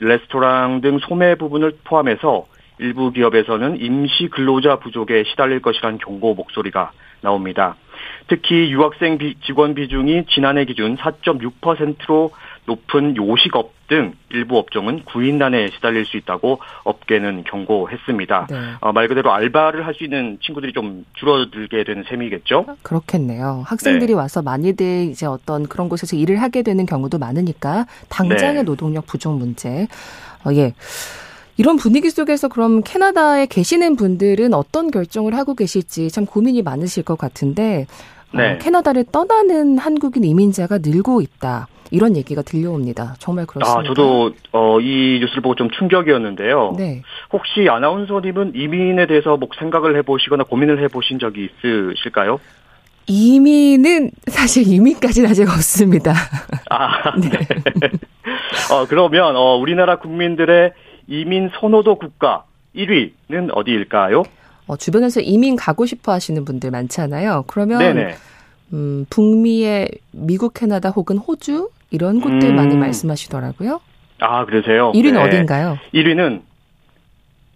레스토랑 0.00 0.80
등 0.80 0.98
소매 0.98 1.34
부분을 1.36 1.72
포함해서 1.84 2.46
일부 2.78 3.12
기업에서는 3.12 3.80
임시 3.80 4.28
근로자 4.28 4.76
부족에 4.76 5.24
시달릴 5.24 5.60
것이란 5.60 5.98
경고 5.98 6.34
목소리가 6.34 6.92
나옵니다. 7.20 7.76
특히 8.26 8.72
유학생 8.72 9.18
직원 9.44 9.74
비중이 9.74 10.24
지난해 10.30 10.64
기준 10.64 10.96
4.6%로 10.96 12.30
높은 12.66 13.16
요식업 13.16 13.72
등 13.88 14.14
일부 14.30 14.56
업종은 14.58 15.04
구인난에 15.04 15.70
시달릴 15.70 16.06
수 16.06 16.16
있다고 16.16 16.60
업계는 16.84 17.42
경고했습니다. 17.44 18.46
네. 18.48 18.56
어, 18.80 18.92
말 18.92 19.08
그대로 19.08 19.32
알바를 19.32 19.84
할 19.86 19.94
수 19.94 20.04
있는 20.04 20.38
친구들이 20.40 20.72
좀 20.72 21.04
줄어들게 21.14 21.82
되는 21.82 22.04
셈이겠죠? 22.08 22.66
그렇겠네요. 22.82 23.64
학생들이 23.66 24.12
네. 24.12 24.14
와서 24.14 24.40
많이들 24.42 25.08
이제 25.10 25.26
어떤 25.26 25.66
그런 25.66 25.88
곳에서 25.88 26.16
일을 26.16 26.40
하게 26.40 26.62
되는 26.62 26.86
경우도 26.86 27.18
많으니까 27.18 27.86
당장의 28.08 28.54
네. 28.54 28.62
노동력 28.62 29.06
부족 29.06 29.36
문제. 29.36 29.88
어, 30.44 30.52
예. 30.52 30.74
이런 31.56 31.76
분위기 31.76 32.08
속에서 32.08 32.48
그럼 32.48 32.82
캐나다에 32.82 33.46
계시는 33.46 33.96
분들은 33.96 34.54
어떤 34.54 34.90
결정을 34.90 35.36
하고 35.36 35.54
계실지 35.54 36.10
참 36.10 36.24
고민이 36.24 36.62
많으실 36.62 37.02
것 37.02 37.18
같은데 37.18 37.86
어, 37.88 38.19
네. 38.32 38.54
어, 38.54 38.58
캐나다를 38.58 39.04
떠나는 39.10 39.78
한국인 39.78 40.24
이민자가 40.24 40.78
늘고 40.78 41.20
있다. 41.20 41.68
이런 41.90 42.16
얘기가 42.16 42.42
들려옵니다. 42.42 43.16
정말 43.18 43.46
그렇습니다. 43.46 43.80
아, 43.80 43.82
저도 43.82 44.32
어, 44.52 44.80
이 44.80 45.18
뉴스를 45.20 45.42
보고 45.42 45.56
좀 45.56 45.68
충격이었는데요. 45.70 46.74
네. 46.78 47.02
혹시 47.32 47.68
아나운서님은 47.68 48.52
이민에 48.54 49.06
대해서 49.06 49.36
뭐 49.36 49.48
생각을 49.58 49.96
해보시거나 49.98 50.44
고민을 50.44 50.82
해보신 50.84 51.18
적이 51.18 51.48
있으실까요? 51.48 52.38
이민은 53.08 54.12
사실 54.28 54.72
이민까지는 54.72 55.28
아직 55.28 55.48
없습니다. 55.48 56.12
아, 56.70 57.10
네. 57.18 57.28
어, 58.72 58.86
그러면 58.88 59.34
어, 59.34 59.56
우리나라 59.56 59.98
국민들의 59.98 60.72
이민 61.08 61.50
선호도 61.58 61.96
국가 61.96 62.44
1위는 62.76 63.50
어디일까요? 63.52 64.22
어, 64.70 64.76
주변에서 64.76 65.20
이민 65.20 65.56
가고 65.56 65.84
싶어 65.84 66.12
하시는 66.12 66.44
분들 66.44 66.70
많잖아요. 66.70 67.42
그러면 67.48 67.80
네네. 67.80 68.14
음, 68.72 69.04
북미의 69.10 69.88
미국, 70.12 70.54
캐나다 70.54 70.90
혹은 70.90 71.18
호주 71.18 71.70
이런 71.90 72.20
곳들 72.20 72.50
음. 72.50 72.54
많이 72.54 72.76
말씀하시더라고요. 72.76 73.80
아, 74.20 74.44
그러세요? 74.44 74.92
1위는 74.92 75.14
네. 75.14 75.18
어딘가요? 75.18 75.76
1위는 75.92 76.42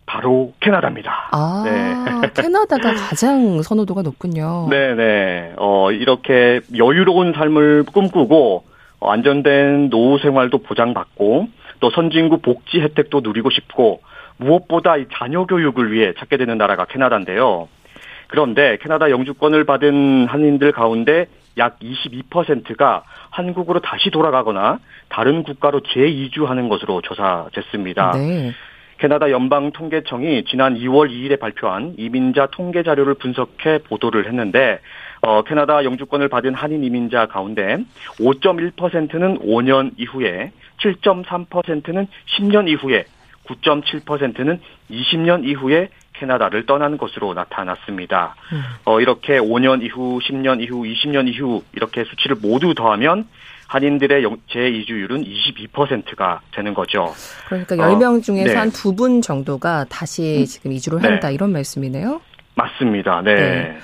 바로 0.06 0.54
캐나다입니다. 0.58 1.28
아, 1.30 1.62
네. 1.64 2.30
캐나다가 2.34 2.94
가장 2.94 3.62
선호도가 3.62 4.02
높군요. 4.02 4.66
네네. 4.70 4.94
네. 4.96 5.52
어, 5.56 5.92
이렇게 5.92 6.62
여유로운 6.76 7.32
삶을 7.32 7.84
꿈꾸고, 7.92 8.64
어, 8.98 9.10
안전된 9.12 9.90
노후 9.90 10.18
생활도 10.18 10.58
보장받고, 10.58 11.46
또 11.78 11.90
선진국 11.90 12.42
복지 12.42 12.80
혜택도 12.80 13.20
누리고 13.20 13.50
싶고, 13.50 14.00
무엇보다 14.36 14.96
이 14.96 15.06
자녀 15.12 15.44
교육을 15.46 15.92
위해 15.92 16.12
찾게 16.18 16.36
되는 16.36 16.58
나라가 16.58 16.84
캐나다인데요. 16.84 17.68
그런데 18.28 18.78
캐나다 18.80 19.10
영주권을 19.10 19.64
받은 19.64 20.26
한인들 20.26 20.72
가운데 20.72 21.26
약 21.56 21.78
22%가 21.78 23.04
한국으로 23.30 23.80
다시 23.80 24.10
돌아가거나 24.10 24.80
다른 25.08 25.42
국가로 25.42 25.80
재이주하는 25.80 26.68
것으로 26.68 27.00
조사됐습니다. 27.02 28.12
네. 28.12 28.52
캐나다 28.98 29.30
연방 29.30 29.72
통계청이 29.72 30.44
지난 30.44 30.76
2월 30.76 31.10
2일에 31.10 31.38
발표한 31.38 31.94
이민자 31.98 32.48
통계 32.52 32.82
자료를 32.82 33.14
분석해 33.14 33.78
보도를 33.88 34.26
했는데 34.26 34.78
어, 35.20 35.42
캐나다 35.42 35.84
영주권을 35.84 36.28
받은 36.28 36.54
한인 36.54 36.84
이민자 36.84 37.26
가운데 37.26 37.78
5.1%는 38.20 39.38
5년 39.40 39.92
이후에 39.98 40.52
7.3%는 40.80 42.06
10년 42.36 42.68
이후에 42.68 43.04
9.7%는 43.46 44.60
20년 44.90 45.44
이후에 45.44 45.88
캐나다를 46.14 46.66
떠난 46.66 46.96
것으로 46.96 47.34
나타났습니다. 47.34 48.36
음. 48.52 48.62
어, 48.84 49.00
이렇게 49.00 49.38
5년 49.38 49.82
이후, 49.82 50.20
10년 50.22 50.62
이후, 50.62 50.82
20년 50.84 51.28
이후 51.28 51.62
이렇게 51.72 52.04
수치를 52.04 52.36
모두 52.40 52.74
더하면 52.74 53.26
한인들의 53.66 54.24
재이주율은 54.50 55.24
22%가 55.24 56.40
되는 56.52 56.74
거죠. 56.74 57.12
그러니까 57.48 57.76
10명 57.76 58.18
어, 58.18 58.20
중에서 58.20 58.52
네. 58.52 58.54
한두 58.54 58.94
분 58.94 59.20
정도가 59.20 59.86
다시 59.88 60.40
음. 60.40 60.44
지금 60.44 60.72
이주를 60.72 61.00
네. 61.00 61.08
한다 61.08 61.30
이런 61.30 61.52
말씀이네요. 61.52 62.20
맞습니다. 62.54 63.22
네. 63.22 63.34
네. 63.34 63.78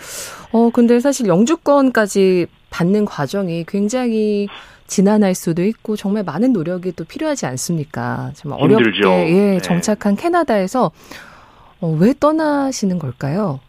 어, 0.52 0.70
근데 0.70 1.00
사실 1.00 1.26
영주권까지 1.26 2.46
받는 2.70 3.04
과정이 3.04 3.64
굉장히 3.66 4.48
지난할 4.94 5.34
수도 5.36 5.62
있고 5.64 5.94
정말 5.96 6.24
많은 6.24 6.52
노력이 6.52 6.92
또 6.96 7.04
필요하지 7.04 7.46
않습니까? 7.46 8.30
정말 8.34 8.60
어렵게 8.60 9.08
예, 9.08 9.52
네. 9.52 9.58
정착한 9.60 10.16
캐나다에서 10.16 10.90
어, 11.80 11.96
왜 11.98 12.12
떠나시는 12.18 12.98
걸까요? 12.98 13.60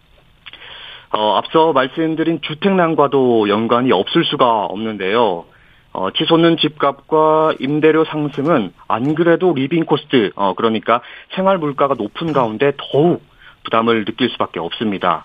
어, 1.14 1.36
앞서 1.38 1.74
말씀드린 1.74 2.40
주택난과도 2.42 3.50
연관이 3.50 3.92
없을 3.92 4.26
수가 4.26 4.66
없는데요. 4.66 5.46
어, 5.94 6.10
치솟는 6.12 6.58
집값과 6.58 7.54
임대료 7.60 8.04
상승은 8.06 8.74
안 8.88 9.14
그래도 9.14 9.54
living 9.54 9.86
cost, 9.86 10.32
어, 10.36 10.54
그러니까 10.56 11.02
생활 11.36 11.58
물가가 11.60 11.94
높은 11.96 12.34
가운데 12.34 12.72
더욱 12.78 13.22
부담을 13.64 14.06
느낄 14.06 14.30
수밖에 14.30 14.60
없습니다. 14.60 15.24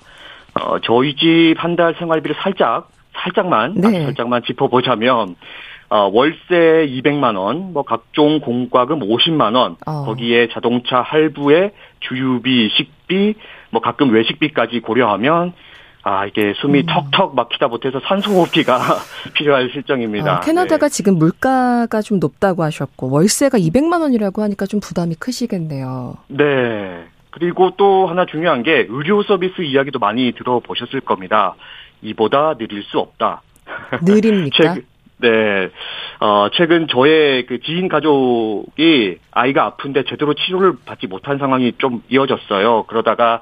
어, 0.60 0.78
저희 0.80 1.14
집 1.16 1.54
한 1.56 1.76
달 1.76 1.94
생활비를 1.98 2.36
살짝, 2.42 2.90
살짝만, 3.14 3.74
네. 3.76 4.02
살짝만 4.04 4.42
짚어보자면, 4.44 5.36
어, 5.88 6.10
월세 6.12 6.88
200만 6.88 7.36
원, 7.36 7.72
뭐 7.72 7.82
각종 7.84 8.40
공과금 8.40 9.00
50만 9.00 9.54
원, 9.54 9.76
어. 9.86 10.04
거기에 10.04 10.48
자동차 10.48 11.00
할부에 11.00 11.72
주유비, 12.00 12.70
식비, 12.76 13.34
뭐 13.70 13.80
가끔 13.80 14.12
외식비까지 14.12 14.80
고려하면 14.80 15.52
아, 16.08 16.24
이게 16.24 16.54
숨이 16.58 16.80
음. 16.82 16.86
턱턱 16.86 17.34
막히다 17.34 17.66
못해서 17.66 18.00
산소호흡기가 18.00 18.78
필요할 19.34 19.70
실정입니다. 19.72 20.36
아, 20.36 20.40
캐나다가 20.40 20.88
네. 20.88 20.92
지금 20.92 21.18
물가가 21.18 22.00
좀 22.00 22.20
높다고 22.20 22.62
하셨고 22.62 23.10
월세가 23.10 23.58
200만 23.58 24.02
원이라고 24.02 24.40
하니까 24.42 24.66
좀 24.66 24.78
부담이 24.78 25.16
크시겠네요. 25.16 26.16
네. 26.28 27.06
그리고 27.32 27.72
또 27.76 28.06
하나 28.06 28.24
중요한 28.24 28.62
게 28.62 28.86
의료 28.88 29.24
서비스 29.24 29.62
이야기도 29.62 29.98
많이 29.98 30.32
들어보셨을 30.32 31.00
겁니다. 31.00 31.56
이보다 32.02 32.54
느릴 32.56 32.84
수 32.84 33.00
없다. 33.00 33.42
느립니까? 34.02 34.76
네. 35.18 35.70
어, 36.20 36.48
최근 36.52 36.86
저의 36.88 37.46
그 37.46 37.60
지인 37.60 37.88
가족이 37.88 39.18
아이가 39.30 39.64
아픈데 39.64 40.04
제대로 40.08 40.34
치료를 40.34 40.74
받지 40.84 41.06
못한 41.06 41.38
상황이 41.38 41.72
좀 41.78 42.02
이어졌어요. 42.08 42.84
그러다가 42.84 43.40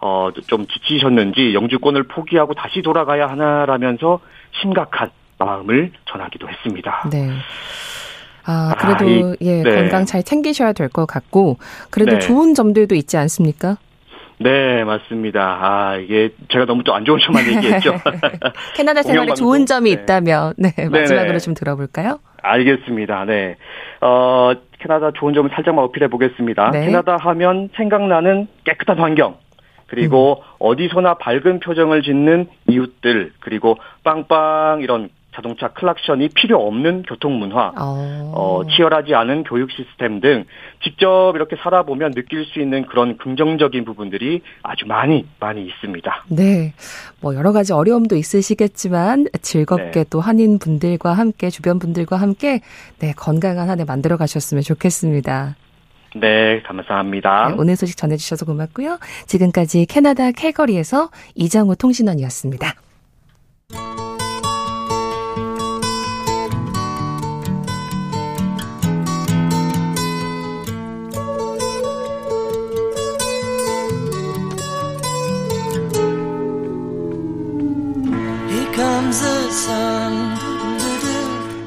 어, 0.00 0.30
좀 0.46 0.66
지치셨는지 0.66 1.54
영주권을 1.54 2.02
포기하고 2.04 2.52
다시 2.54 2.82
돌아가야 2.82 3.26
하나라면서 3.28 4.20
심각한 4.60 5.10
마음을 5.38 5.92
전하기도 6.06 6.48
했습니다. 6.48 7.08
네. 7.10 7.30
아, 8.46 8.74
그래도, 8.78 9.04
아, 9.06 9.34
이, 9.40 9.46
예, 9.46 9.62
네. 9.62 9.74
건강 9.74 10.04
잘 10.04 10.22
챙기셔야 10.22 10.74
될 10.74 10.90
것 10.90 11.06
같고, 11.06 11.56
그래도 11.90 12.12
네. 12.12 12.18
좋은 12.18 12.52
점들도 12.52 12.94
있지 12.94 13.16
않습니까? 13.16 13.78
네, 14.38 14.84
맞습니다. 14.84 15.58
아, 15.62 15.96
이게 15.96 16.30
제가 16.50 16.64
너무 16.66 16.82
또 16.82 16.94
안 16.94 17.04
좋은 17.04 17.18
점만 17.20 17.46
얘기했죠. 17.46 17.94
캐나다 18.76 19.02
생활에 19.02 19.34
좋은 19.34 19.66
점이 19.66 19.94
네. 19.94 20.02
있다면, 20.02 20.54
네, 20.58 20.70
마지막으로 20.76 21.26
네네. 21.26 21.38
좀 21.38 21.54
들어볼까요? 21.54 22.18
알겠습니다. 22.42 23.24
네. 23.24 23.56
어, 24.00 24.52
캐나다 24.80 25.10
좋은 25.12 25.34
점을 25.34 25.48
살짝만 25.54 25.84
어필해 25.86 26.08
보겠습니다. 26.08 26.70
네. 26.72 26.86
캐나다 26.86 27.16
하면 27.18 27.70
생각나는 27.76 28.48
깨끗한 28.64 28.98
환경, 28.98 29.36
그리고 29.86 30.38
음. 30.40 30.44
어디서나 30.58 31.14
밝은 31.14 31.60
표정을 31.60 32.02
짓는 32.02 32.48
이웃들 32.68 33.32
그리고 33.40 33.76
빵빵 34.02 34.80
이런 34.82 35.08
자동차 35.34 35.68
클락션이 35.68 36.30
필요 36.30 36.66
없는 36.66 37.02
교통 37.02 37.38
문화, 37.38 37.72
어. 37.78 38.32
어, 38.34 38.62
치열하지 38.70 39.14
않은 39.14 39.44
교육 39.44 39.70
시스템 39.70 40.20
등 40.20 40.44
직접 40.82 41.32
이렇게 41.34 41.56
살아보면 41.56 42.12
느낄 42.12 42.44
수 42.46 42.60
있는 42.60 42.86
그런 42.86 43.18
긍정적인 43.18 43.84
부분들이 43.84 44.40
아주 44.62 44.86
많이 44.86 45.26
많이 45.40 45.66
있습니다. 45.66 46.24
네, 46.28 46.72
뭐 47.20 47.34
여러 47.34 47.52
가지 47.52 47.72
어려움도 47.72 48.16
있으시겠지만 48.16 49.26
즐겁게 49.42 49.90
네. 49.90 50.04
또 50.10 50.20
한인 50.20 50.58
분들과 50.58 51.12
함께 51.12 51.50
주변 51.50 51.78
분들과 51.78 52.16
함께 52.16 52.60
네 52.98 53.12
건강한 53.12 53.68
한 53.68 53.74
해 53.80 53.84
만들어 53.84 54.16
가셨으면 54.16 54.62
좋겠습니다. 54.62 55.56
네, 56.16 56.62
감사합니다. 56.62 57.48
네, 57.48 57.54
오늘 57.58 57.76
소식 57.76 57.96
전해주셔서 57.96 58.46
고맙고요. 58.46 58.98
지금까지 59.26 59.86
캐나다 59.86 60.30
캘거리에서 60.30 61.10
이장우 61.34 61.74
통신원이었습니다. 61.76 62.83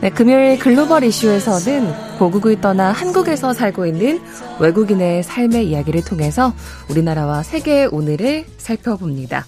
네, 0.08 0.13
금요일 0.13 0.58
글로벌 0.58 1.04
이슈에서는 1.04 2.17
고국을 2.17 2.62
떠나 2.62 2.93
한국에서 2.93 3.52
살고 3.52 3.86
있는 3.88 4.22
외국인의 4.58 5.22
삶의 5.22 5.67
이야기를 5.67 6.06
통해서 6.06 6.54
우리나라와 6.89 7.43
세계의 7.43 7.88
오늘을 7.88 8.46
살펴봅니다. 8.56 9.46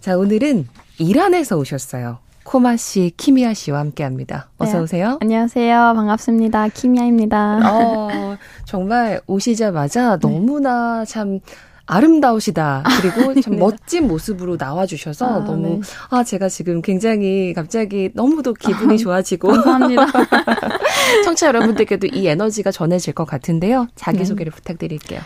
자, 0.00 0.18
오늘은 0.18 0.68
이란에서 0.98 1.56
오셨어요. 1.56 2.18
코마 2.42 2.76
씨, 2.76 3.14
키미아 3.16 3.54
씨와 3.54 3.78
함께 3.78 4.04
합니다. 4.04 4.50
어서 4.58 4.76
네, 4.76 4.82
오세요. 4.82 5.18
안녕하세요. 5.22 5.94
반갑습니다. 5.96 6.68
키미아입니다. 6.68 7.60
어, 7.64 8.36
정말 8.66 9.22
오시자마자 9.26 10.18
네. 10.18 10.28
너무나 10.28 11.06
참 11.06 11.40
아름다우시다. 11.86 12.82
그리고 13.00 13.40
참 13.40 13.52
네. 13.54 13.58
멋진 13.58 14.06
모습으로 14.08 14.56
나와주셔서 14.58 15.26
아, 15.26 15.44
너무, 15.44 15.68
네. 15.68 15.80
아, 16.10 16.24
제가 16.24 16.48
지금 16.48 16.80
굉장히 16.82 17.52
갑자기 17.54 18.10
너무도 18.14 18.54
기분이 18.54 18.94
아, 18.94 18.96
좋아지고. 18.96 19.48
감사합니다. 19.48 20.06
청취자 21.24 21.48
여러분들께도 21.48 22.08
이 22.08 22.26
에너지가 22.26 22.70
전해질 22.70 23.12
것 23.14 23.24
같은데요. 23.26 23.88
자기소개를 23.94 24.50
네. 24.52 24.56
부탁드릴게요. 24.56 25.20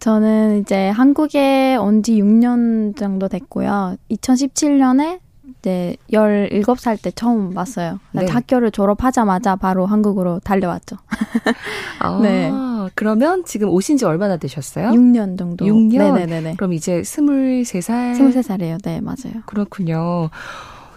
저는 0.00 0.60
이제 0.60 0.88
한국에 0.90 1.76
온 1.76 2.02
지 2.02 2.22
6년 2.22 2.96
정도 2.96 3.28
됐고요. 3.28 3.96
2017년에 4.10 5.18
이제 5.60 5.96
17살 6.12 7.02
때 7.02 7.10
처음 7.10 7.56
왔어요. 7.56 7.98
네. 8.12 8.26
학교를 8.26 8.70
졸업하자마자 8.70 9.56
바로 9.56 9.86
한국으로 9.86 10.40
달려왔죠. 10.40 10.96
아, 11.98 12.18
네. 12.22 12.50
그러면 12.94 13.44
지금 13.44 13.68
오신 13.68 13.96
지 13.96 14.04
얼마나 14.04 14.36
되셨어요? 14.36 14.90
6년 14.90 15.36
정도. 15.36 15.64
6년? 15.64 16.14
네네네. 16.14 16.54
그럼 16.56 16.72
이제 16.72 17.02
23살? 17.02 18.18
23살이에요. 18.18 18.82
네, 18.82 19.00
맞아요. 19.00 19.42
그렇군요. 19.46 20.30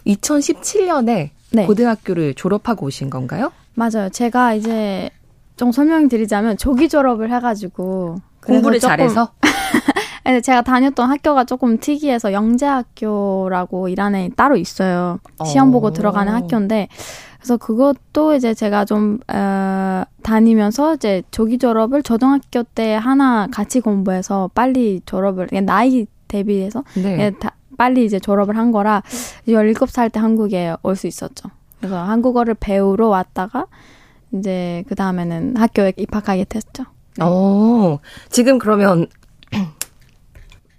2017년에 0.05 1.29
네. 1.53 1.65
고등학교를 1.65 2.33
졸업하고 2.35 2.85
오신 2.85 3.09
건가요? 3.09 3.51
맞아요. 3.73 4.09
제가 4.09 4.53
이제 4.53 5.09
좀 5.57 5.71
설명드리자면 5.71 6.57
조기 6.57 6.87
졸업을 6.89 7.31
해가지고 7.33 8.17
공부를 8.45 8.79
잘해서 8.79 9.31
제가 10.43 10.61
다녔던 10.61 11.09
학교가 11.09 11.43
조금 11.45 11.77
특이해서 11.79 12.31
영재학교라고 12.33 13.89
이란에 13.89 14.29
따로 14.35 14.55
있어요. 14.55 15.19
시험 15.45 15.71
보고 15.71 15.87
어. 15.87 15.91
들어가는 15.93 16.31
학교인데 16.33 16.87
그래서 17.37 17.57
그것도 17.57 18.35
이제 18.35 18.53
제가 18.53 18.85
좀 18.85 19.19
어, 19.33 20.03
다니면서 20.21 20.95
이제 20.95 21.23
조기 21.31 21.57
졸업을 21.57 22.03
초등학교 22.03 22.61
때 22.63 22.93
하나 22.93 23.47
같이 23.51 23.79
공부해서 23.79 24.49
빨리 24.53 25.01
졸업을 25.05 25.47
나이 25.65 26.05
대비해서 26.27 26.83
네. 26.95 27.19
예, 27.19 27.31
다, 27.31 27.55
빨리 27.77 28.05
이제 28.05 28.19
졸업을 28.19 28.57
한 28.57 28.71
거라 28.71 29.01
17살 29.47 30.11
때 30.11 30.19
한국에 30.19 30.75
올 30.83 30.95
수 30.95 31.07
있었죠. 31.07 31.49
그래서 31.79 31.97
한국어를 31.97 32.53
배우러 32.53 33.07
왔다가 33.07 33.65
이제 34.33 34.83
그 34.87 34.93
다음에는 34.93 35.57
학교에 35.57 35.93
입학하게 35.97 36.45
됐죠. 36.45 36.83
네. 37.23 37.29
어, 37.29 37.99
지금 38.29 38.57
그러면 38.57 39.07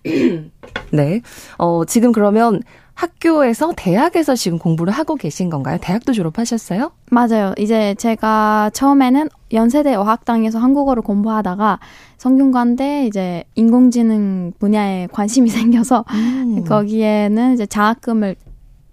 네. 0.92 1.20
어, 1.58 1.84
지금 1.84 2.12
그러면 2.12 2.62
학교에서 2.94 3.72
대학에서 3.76 4.34
지금 4.34 4.58
공부를 4.58 4.92
하고 4.92 5.16
계신 5.16 5.50
건가요? 5.50 5.78
대학도 5.80 6.12
졸업하셨어요? 6.12 6.92
맞아요. 7.10 7.52
이제 7.58 7.94
제가 7.98 8.70
처음에는 8.72 9.28
연세대 9.52 9.94
어학당에서 9.94 10.58
한국어를 10.58 11.02
공부하다가 11.02 11.80
성균관대 12.18 13.06
이제 13.06 13.44
인공지능 13.54 14.52
분야에 14.58 15.08
관심이 15.10 15.48
생겨서 15.50 16.04
음. 16.12 16.64
거기에는 16.64 17.54
이제 17.54 17.66
장학금을 17.66 18.36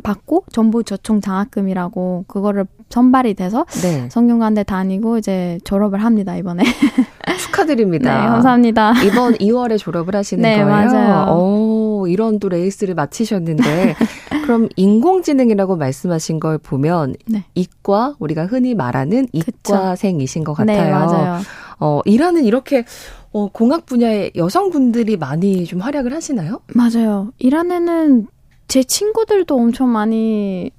받고 0.04 0.46
정부 0.52 0.84
저총 0.84 1.22
장학금이라고 1.22 2.26
그거를 2.28 2.66
선발이 2.90 3.36
돼서 3.36 3.66
네. 3.82 4.10
성균관대 4.10 4.64
다니고 4.64 5.20
이제 5.20 5.60
졸업을 5.64 6.04
합니다 6.04 6.36
이번에 6.36 6.64
축하드립니다. 7.40 8.22
네, 8.22 8.28
감사합니다. 8.28 9.04
이번 9.04 9.34
2월에 9.36 9.78
졸업을 9.78 10.16
하시는 10.16 10.42
네, 10.42 10.56
거예요. 10.56 10.68
맞아요. 10.68 11.36
오, 11.36 12.08
이런 12.08 12.40
또 12.40 12.50
레이스를 12.50 12.96
마치셨는데 12.96 13.96
그럼 14.44 14.68
인공지능이라고 14.76 15.78
말씀하신 15.78 16.40
걸 16.40 16.58
보면 16.58 17.16
네. 17.28 17.46
이과 17.56 18.16
우리가 18.20 18.46
흔히 18.46 18.76
말하는 18.76 19.28
이과생이신 19.32 20.44
것 20.44 20.54
같아요. 20.54 20.84
네, 20.84 20.92
맞아요. 20.92 21.42
어, 21.80 22.02
이란은 22.06 22.44
이렇게 22.46 22.84
어, 23.32 23.48
공학 23.52 23.86
분야에 23.86 24.32
여성분들이 24.36 25.18
많이 25.18 25.66
좀 25.66 25.80
활약을 25.82 26.14
하시나요? 26.14 26.62
맞아요. 26.74 27.32
이란에는 27.38 28.28
제 28.70 28.84
친구들도 28.84 29.54
엄청 29.56 29.92
많이 29.92 30.72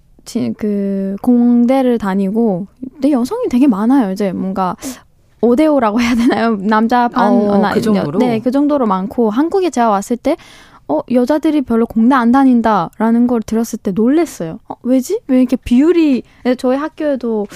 그 0.57 1.17
공대를 1.23 1.99
다니고 1.99 2.69
근데 2.93 3.11
여성이 3.11 3.49
되게 3.51 3.67
많아요. 3.67 4.13
이제 4.13 4.33
뭔가 4.33 4.77
5대5라고 5.41 6.01
해야 6.01 6.15
되나요? 6.15 6.57
남자 6.57 7.09
반, 7.09 7.33
어, 7.33 7.59
나, 7.59 7.73
그 7.73 7.81
정도로? 7.81 8.19
네, 8.19 8.39
그 8.41 8.51
정도로 8.51 8.87
많고, 8.87 9.31
한국에 9.31 9.71
제가 9.71 9.89
왔을 9.89 10.19
때, 10.19 10.37
어, 10.87 11.01
여자들이 11.11 11.63
별로 11.63 11.87
공대 11.87 12.15
안 12.15 12.31
다닌다라는 12.31 13.27
걸 13.27 13.41
들었을 13.41 13.79
때 13.79 13.91
놀랬어요. 13.91 14.59
어, 14.69 14.75
왜지? 14.83 15.21
왜 15.29 15.39
이렇게 15.39 15.57
비율이, 15.57 16.23
저희 16.59 16.77
학교에도 16.77 17.47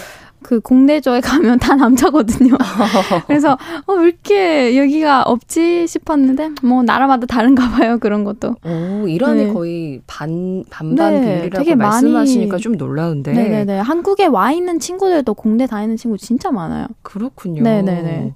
그 0.44 0.60
공대조에 0.60 1.20
가면 1.22 1.58
다 1.58 1.74
남자거든요. 1.74 2.56
그래서 3.26 3.56
어, 3.86 3.92
왜 3.94 4.08
이렇게 4.08 4.76
여기가 4.76 5.22
없지 5.22 5.86
싶었는데 5.88 6.50
뭐 6.62 6.82
나라마다 6.82 7.26
다른가 7.26 7.70
봐요 7.70 7.98
그런 7.98 8.24
것도. 8.24 8.54
오 8.62 9.08
이란이 9.08 9.46
네. 9.46 9.52
거의 9.52 10.02
반 10.06 10.62
반반 10.68 11.14
네, 11.14 11.20
비율이라고 11.22 11.64
되게 11.64 11.74
말씀하시니까 11.74 12.52
많이, 12.52 12.62
좀 12.62 12.76
놀라운데. 12.76 13.32
네네네 13.32 13.78
한국에 13.78 14.26
와 14.26 14.52
있는 14.52 14.78
친구들도 14.78 15.32
공대 15.32 15.66
다니는 15.66 15.96
친구 15.96 16.18
진짜 16.18 16.50
많아요. 16.50 16.88
그렇군요. 17.00 17.62
네네네. 17.62 18.34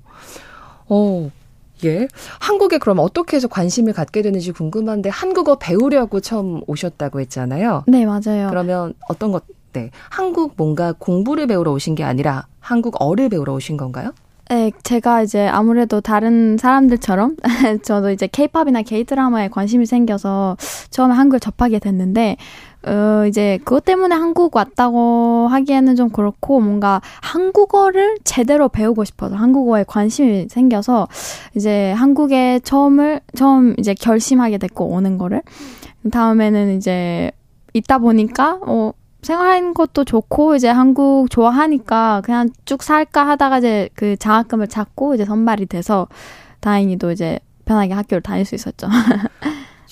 어 0.88 1.30
예. 1.84 2.08
한국에 2.40 2.78
그럼 2.78 2.98
어떻게 3.00 3.36
해서 3.36 3.48
관심을 3.48 3.92
갖게 3.92 4.22
되는지 4.22 4.52
궁금한데 4.52 5.10
한국어 5.10 5.56
배우려고 5.56 6.20
처음 6.20 6.62
오셨다고 6.66 7.20
했잖아요. 7.20 7.84
네, 7.86 8.06
맞아요. 8.06 8.48
그러면 8.48 8.94
어떤 9.08 9.30
것, 9.30 9.44
네. 9.78 9.90
한국 10.10 10.54
뭔가 10.56 10.92
공부를 10.92 11.46
배우러 11.46 11.72
오신 11.72 11.94
게 11.94 12.02
아니라 12.02 12.46
한국어를 12.60 13.28
배우러 13.28 13.54
오신 13.54 13.76
건가요? 13.76 14.12
네, 14.50 14.72
제가 14.82 15.22
이제 15.22 15.46
아무래도 15.46 16.00
다른 16.00 16.56
사람들처럼 16.56 17.36
저도 17.84 18.10
이제 18.10 18.26
케이팝이나 18.26 18.80
게이드라마에 18.80 19.48
관심이 19.48 19.84
생겨서 19.84 20.56
처음에 20.90 21.14
한국을 21.14 21.38
접하게 21.38 21.78
됐는데 21.78 22.38
어, 22.86 23.26
이제 23.28 23.58
그것 23.64 23.84
때문에 23.84 24.14
한국 24.14 24.56
왔다고 24.56 25.48
하기에는 25.48 25.96
좀 25.96 26.08
그렇고 26.08 26.60
뭔가 26.60 27.02
한국어를 27.20 28.16
제대로 28.24 28.70
배우고 28.70 29.04
싶어서 29.04 29.36
한국어에 29.36 29.84
관심이 29.86 30.46
생겨서 30.48 31.08
이제 31.54 31.92
한국에 31.92 32.60
처음을 32.60 33.20
처음 33.36 33.74
이제 33.78 33.92
결심하게 33.92 34.56
됐고 34.58 34.86
오는 34.86 35.18
거를 35.18 35.42
다음에는 36.10 36.76
이제 36.76 37.30
있다 37.74 37.98
보니까 37.98 38.60
어 38.66 38.92
생활하는 39.22 39.74
것도 39.74 40.04
좋고 40.04 40.56
이제 40.56 40.68
한국 40.68 41.30
좋아하니까 41.30 42.22
그냥 42.24 42.50
쭉 42.64 42.82
살까 42.82 43.26
하다가 43.28 43.58
이제 43.58 43.88
그 43.94 44.16
장학금을 44.16 44.68
찾고 44.68 45.14
이제 45.14 45.24
선발이 45.24 45.66
돼서 45.66 46.08
다행히도 46.60 47.12
이제 47.12 47.40
편하게 47.64 47.94
학교를 47.94 48.22
다닐 48.22 48.44
수 48.44 48.54
있었죠. 48.54 48.88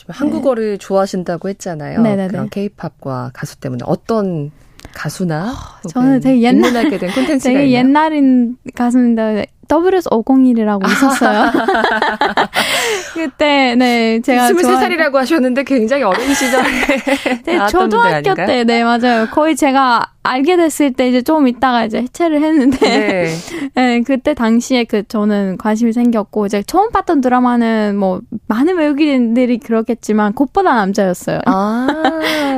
네. 0.09 0.13
한국어를 0.13 0.79
좋아하신다고 0.79 1.49
했잖아요. 1.49 2.01
네네네. 2.01 2.29
그런 2.29 2.49
케이팝과 2.49 3.33
가수 3.35 3.59
때문에 3.59 3.83
어떤 3.87 4.53
가수나 4.95 5.53
저는 5.91 6.21
되게 6.21 6.43
옛날 6.43 6.77
하게 6.77 6.97
된 6.99 7.11
콘텐츠가 7.11 7.53
되게 7.53 7.67
있나요? 7.67 7.79
옛날인 7.79 8.57
가수인데 8.75 9.47
WS501이라고 9.69 10.87
있었어요. 10.87 11.51
그때, 13.15 13.75
네, 13.77 14.21
제가. 14.21 14.49
23살이라고 14.51 15.15
하셨는데 15.15 15.65
굉장히 15.65 16.03
어린 16.03 16.35
시절에. 16.35 16.65
네, 17.45 17.67
초등학교 17.69 18.35
때, 18.35 18.65
네, 18.65 18.85
맞아요. 18.85 19.27
거의 19.31 19.57
제가 19.57 20.13
알게 20.23 20.57
됐을 20.57 20.93
때 20.93 21.09
이제 21.09 21.23
좀 21.23 21.47
있다가 21.47 21.85
이제 21.85 21.99
해체를 21.99 22.43
했는데. 22.43 22.79
네. 22.79 23.35
네, 23.75 24.01
그때 24.03 24.35
당시에 24.35 24.85
그 24.85 25.03
저는 25.07 25.57
관심이 25.59 25.93
생겼고, 25.93 26.47
이제 26.47 26.63
처음 26.67 26.91
봤던 26.91 27.21
드라마는 27.21 27.97
뭐, 27.97 28.21
많은 28.49 28.77
외국인들이 28.77 29.59
그렇겠지만, 29.59 30.33
꽃보다 30.33 30.75
남자였어요. 30.75 31.41
아, 31.47 31.87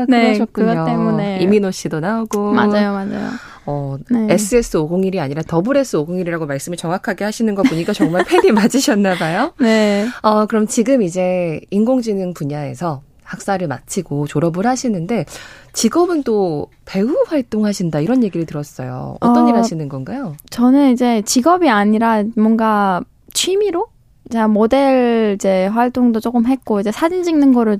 네, 0.08 0.34
그러셨군요. 0.34 0.66
그것 0.66 0.84
때문에. 0.86 1.38
이민호 1.40 1.70
씨도 1.70 2.00
나오고. 2.00 2.52
맞아요, 2.52 2.92
맞아요. 2.92 3.30
어, 3.70 3.98
네. 4.10 4.34
SS501이 4.34 5.18
아니라 5.18 5.42
WS501이라고 5.42 6.46
말씀을 6.46 6.78
정확하게 6.78 7.24
하시는 7.24 7.54
거 7.54 7.62
보니까 7.62 7.92
정말 7.92 8.24
팬이 8.24 8.50
맞으셨나 8.52 9.16
봐요. 9.16 9.52
네. 9.60 10.06
어, 10.22 10.46
그럼 10.46 10.66
지금 10.66 11.02
이제 11.02 11.60
인공지능 11.70 12.32
분야에서 12.32 13.02
학사를 13.24 13.68
마치고 13.68 14.26
졸업을 14.26 14.66
하시는데 14.66 15.26
직업은 15.74 16.22
또 16.22 16.68
배우 16.86 17.14
활동하신다 17.26 18.00
이런 18.00 18.24
얘기를 18.24 18.46
들었어요. 18.46 19.18
어떤 19.20 19.44
어, 19.44 19.48
일 19.50 19.56
하시는 19.56 19.86
건가요? 19.86 20.34
저는 20.48 20.92
이제 20.92 21.20
직업이 21.26 21.68
아니라 21.68 22.24
뭔가 22.36 23.02
취미로 23.34 23.88
제가 24.30 24.48
모델 24.48 25.34
이제 25.34 25.66
활동도 25.66 26.20
조금 26.20 26.46
했고 26.46 26.80
이제 26.80 26.90
사진 26.90 27.22
찍는 27.22 27.52
거를 27.52 27.78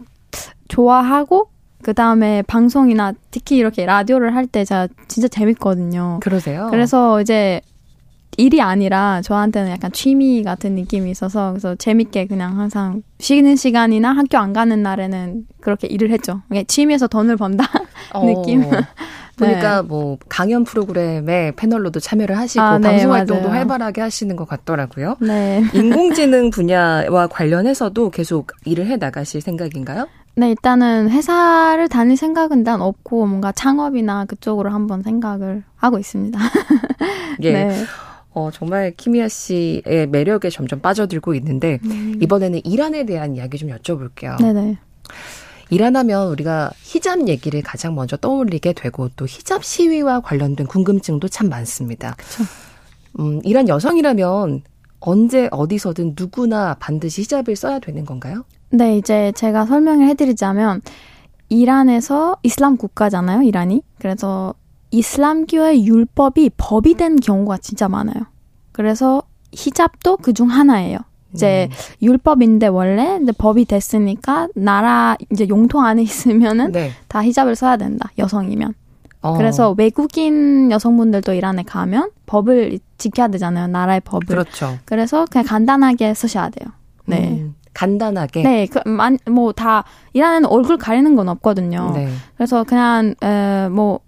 좋아하고 0.69 1.49
그 1.89 1.95
다음에 1.95 2.43
방송이나 2.43 3.15
특히 3.31 3.57
이렇게 3.57 3.87
라디오를 3.87 4.35
할 4.35 4.47
때 4.47 4.63
제가 4.63 4.89
진짜 5.09 5.27
재밌거든요. 5.27 6.21
그러세요? 6.21 6.69
그래서 6.71 7.19
이제 7.23 7.63
일이 8.37 8.61
아니라 8.61 9.23
저한테는 9.23 9.71
약간 9.71 9.91
취미 9.91 10.43
같은 10.43 10.75
느낌이 10.75 11.11
있어서 11.11 11.53
그래서 11.53 11.75
재밌게 11.77 12.27
그냥 12.27 12.59
항상 12.59 13.03
쉬는 13.21 13.57
시간이나 13.57 14.13
학교 14.13 14.37
안 14.37 14.53
가는 14.53 14.83
날에는 14.83 15.47
그렇게 15.63 15.87
일을 15.87 16.11
했죠. 16.11 16.43
취미에서 16.67 17.07
돈을 17.07 17.39
번다 17.39 17.65
어. 18.13 18.27
느낌. 18.27 18.65
보니까 19.39 19.83
네. 19.83 19.89
뭐 19.89 20.19
강연 20.29 20.65
프로그램에 20.65 21.53
패널로도 21.57 22.01
참여를 22.01 22.37
하시고 22.37 22.61
아, 22.63 22.79
네, 22.79 22.89
방송 22.89 23.13
활동도 23.13 23.49
활발하게 23.49 24.01
하시는 24.01 24.35
것 24.37 24.47
같더라고요. 24.49 25.17
네. 25.21 25.63
인공지능 25.73 26.51
분야와 26.51 27.29
관련해서도 27.29 28.11
계속 28.11 28.51
일을 28.65 28.87
해 28.89 28.97
나가실 28.97 29.41
생각인가요? 29.41 30.09
네, 30.39 30.51
일단은 30.51 31.11
회사를 31.11 31.89
다닐 31.89 32.17
생각은 32.17 32.63
난 32.63 32.81
없고 32.81 33.27
뭔가 33.27 33.51
창업이나 33.51 34.25
그쪽으로 34.25 34.71
한번 34.71 35.03
생각을 35.03 35.65
하고 35.75 35.99
있습니다. 35.99 36.39
예. 37.43 37.53
네. 37.53 37.85
어, 38.31 38.49
정말 38.53 38.93
키미아 38.97 39.27
씨의 39.27 40.07
매력에 40.09 40.49
점점 40.49 40.81
빠져들고 40.81 41.35
있는데 41.35 41.81
음. 41.87 42.21
이번에는 42.23 42.61
이란에 42.65 43.05
대한 43.05 43.35
이야기 43.35 43.59
좀 43.59 43.71
여쭤볼게요. 43.71 44.41
네네. 44.41 44.79
이란 45.71 45.97
하면 45.97 46.29
우리가 46.29 46.71
히잡 46.83 47.27
얘기를 47.27 47.61
가장 47.61 47.97
먼저 47.97 48.17
떠올리게 48.17 48.75
되고 48.75 49.09
또 49.17 49.27
히잡 49.27 49.65
시위와 49.65 50.21
관련된 50.21 50.69
궁금증도 50.69 51.27
참 51.27 51.49
많습니다. 51.49 52.15
그쵸. 52.17 52.45
음, 53.19 53.41
이란 53.43 53.67
여성이라면 53.67 54.63
언제 55.01 55.49
어디서든 55.51 56.15
누구나 56.17 56.77
반드시 56.79 57.23
히잡을 57.23 57.57
써야 57.57 57.81
되는 57.81 58.05
건가요? 58.05 58.45
네, 58.71 58.97
이제 58.99 59.33
제가 59.35 59.67
설명을 59.67 60.07
해드리자면 60.09 60.83
이란에서 61.49 62.37
이슬람 62.43 62.77
국가잖아요, 62.77 63.43
이란이. 63.43 63.83
그래서 63.99 64.55
이슬람교의 64.91 65.87
율법이 65.87 66.51
법이 66.57 66.95
된 66.95 67.17
경우가 67.17 67.59
진짜 67.59 67.89
많아요. 67.89 68.25
그래서 68.73 69.23
히잡도 69.53 70.19
그 70.19 70.33
중 70.33 70.49
하나예요. 70.51 70.99
이제 71.35 71.69
음. 71.71 71.77
율법인데 72.07 72.69
원래 72.69 73.19
근데 73.19 73.33
법이 73.33 73.67
됐으니까 73.67 74.49
나라 74.55 75.17
이제 75.31 75.47
용통 75.49 75.85
안에 75.85 76.01
있으면은 76.03 76.73
네. 76.73 76.91
다 77.07 77.23
히잡을 77.23 77.55
써야 77.55 77.77
된다. 77.77 78.11
여성이면. 78.19 78.75
어. 79.21 79.37
그래서 79.37 79.75
외국인 79.77 80.71
여성분들도 80.71 81.35
이란에 81.35 81.65
가면 81.65 82.11
법을 82.27 82.79
지켜야 82.99 83.29
되잖아요. 83.29 83.67
나라의 83.67 84.01
법을. 84.03 84.27
그렇죠. 84.27 84.79
그래서 84.85 85.27
그냥 85.31 85.45
간단하게 85.47 86.15
쓰셔야 86.15 86.49
돼요. 86.51 86.71
네. 87.07 87.29
음. 87.31 87.55
간단하게. 87.79 88.43
네, 88.43 88.67
그, 88.67 88.81
뭐다 89.31 89.85
이란에는 90.13 90.49
얼굴 90.49 90.79
가리는 90.79 91.15
건 91.15 91.29
없거든요. 91.29 91.93
네. 91.95 92.09
그래서 92.37 92.65
그냥 92.65 93.15
에, 93.23 93.69
뭐 93.69 94.01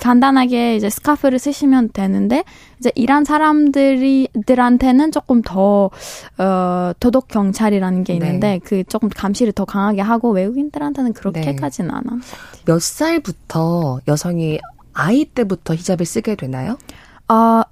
간단하게 0.00 0.76
이제 0.76 0.90
스카프를 0.90 1.38
쓰시면 1.38 1.90
되는데 1.92 2.42
이제 2.80 2.90
이란 2.96 3.24
사람들이들한테는 3.24 5.12
조금 5.12 5.42
더 5.42 5.90
어, 6.38 6.92
도덕 6.98 7.28
경찰이라는 7.28 8.02
게 8.02 8.14
있는데 8.14 8.48
네. 8.48 8.60
그 8.64 8.82
조금 8.84 9.08
감시를 9.08 9.52
더 9.52 9.64
강하게 9.64 10.00
하고 10.00 10.30
외국인들한테는 10.30 11.12
그렇게까지는 11.12 11.90
네. 11.90 11.94
않아. 11.94 12.20
몇 12.64 12.82
살부터 12.82 14.00
여성이 14.08 14.58
아이 14.92 15.24
때부터 15.24 15.74
히잡을 15.74 16.04
쓰게 16.04 16.34
되나요? 16.34 16.78
아 17.28 17.62
어, 17.64 17.70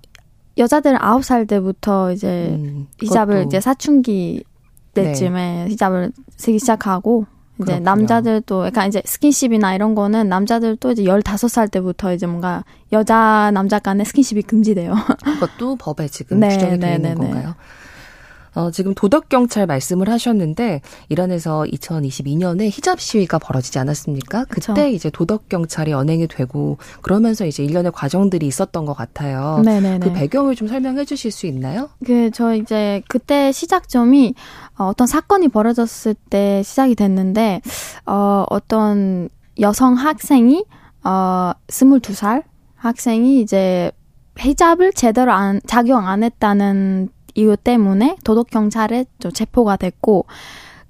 여자들은 0.58 0.98
아홉 1.00 1.24
살 1.24 1.46
때부터 1.46 2.12
이제 2.12 2.50
음, 2.50 2.86
히잡을 3.00 3.46
이제 3.46 3.60
사춘기 3.60 4.44
때쯤에 4.94 5.64
네. 5.64 5.70
히잡을 5.70 6.12
쓰기 6.36 6.58
시작하고 6.58 7.26
이제 7.56 7.64
그렇군요. 7.66 7.84
남자들도 7.84 8.66
약간 8.66 8.88
이제 8.88 9.02
스킨십이나 9.04 9.74
이런 9.74 9.94
거는 9.94 10.28
남자들도 10.28 10.92
이제 10.92 11.04
15살 11.04 11.70
때부터 11.70 12.12
이제 12.12 12.26
뭔가 12.26 12.64
여자 12.92 13.50
남자 13.52 13.78
간의 13.78 14.06
스킨십이 14.06 14.42
금지돼요. 14.42 14.94
그것도 15.24 15.76
법에 15.76 16.08
지금 16.08 16.38
네, 16.40 16.48
규정이 16.48 16.78
되어 16.78 16.90
네, 16.90 16.96
있는 16.96 17.14
네, 17.14 17.14
네. 17.14 17.30
건가요? 17.30 17.54
어, 18.54 18.70
지금 18.70 18.94
도덕 18.94 19.28
경찰 19.28 19.66
말씀을 19.66 20.08
하셨는데 20.08 20.82
이란에서 21.08 21.64
2022년에 21.72 22.68
히잡 22.70 23.00
시위가 23.00 23.38
벌어지지 23.38 23.78
않았습니까? 23.78 24.44
그때 24.44 24.72
그쵸. 24.74 24.86
이제 24.88 25.10
도덕 25.10 25.48
경찰이 25.48 25.92
언행이 25.92 26.28
되고 26.28 26.78
그러면서 27.00 27.46
이제 27.46 27.64
일련의 27.64 27.92
과정들이 27.92 28.46
있었던 28.46 28.84
것 28.84 28.94
같아요. 28.94 29.62
네네네. 29.64 30.06
그 30.06 30.12
배경을 30.12 30.54
좀 30.54 30.68
설명해 30.68 31.04
주실 31.04 31.30
수 31.30 31.46
있나요? 31.46 31.88
그, 32.04 32.30
저 32.32 32.54
이제 32.54 33.02
그때 33.08 33.52
시작점이 33.52 34.34
어, 34.78 34.84
어떤 34.84 35.06
사건이 35.06 35.48
벌어졌을 35.48 36.14
때 36.30 36.62
시작이 36.64 36.94
됐는데, 36.94 37.60
어, 38.06 38.44
어떤 38.48 39.28
여성 39.60 39.94
학생이, 39.94 40.64
어, 41.04 41.52
22살 41.68 42.42
학생이 42.76 43.40
이제 43.40 43.92
히잡을 44.38 44.92
제대로 44.92 45.32
안, 45.32 45.60
작용 45.66 46.06
안 46.08 46.22
했다는 46.22 47.10
이유 47.34 47.56
때문에 47.56 48.16
도덕 48.24 48.50
경찰에 48.50 49.04
체포가 49.32 49.76
됐고 49.76 50.26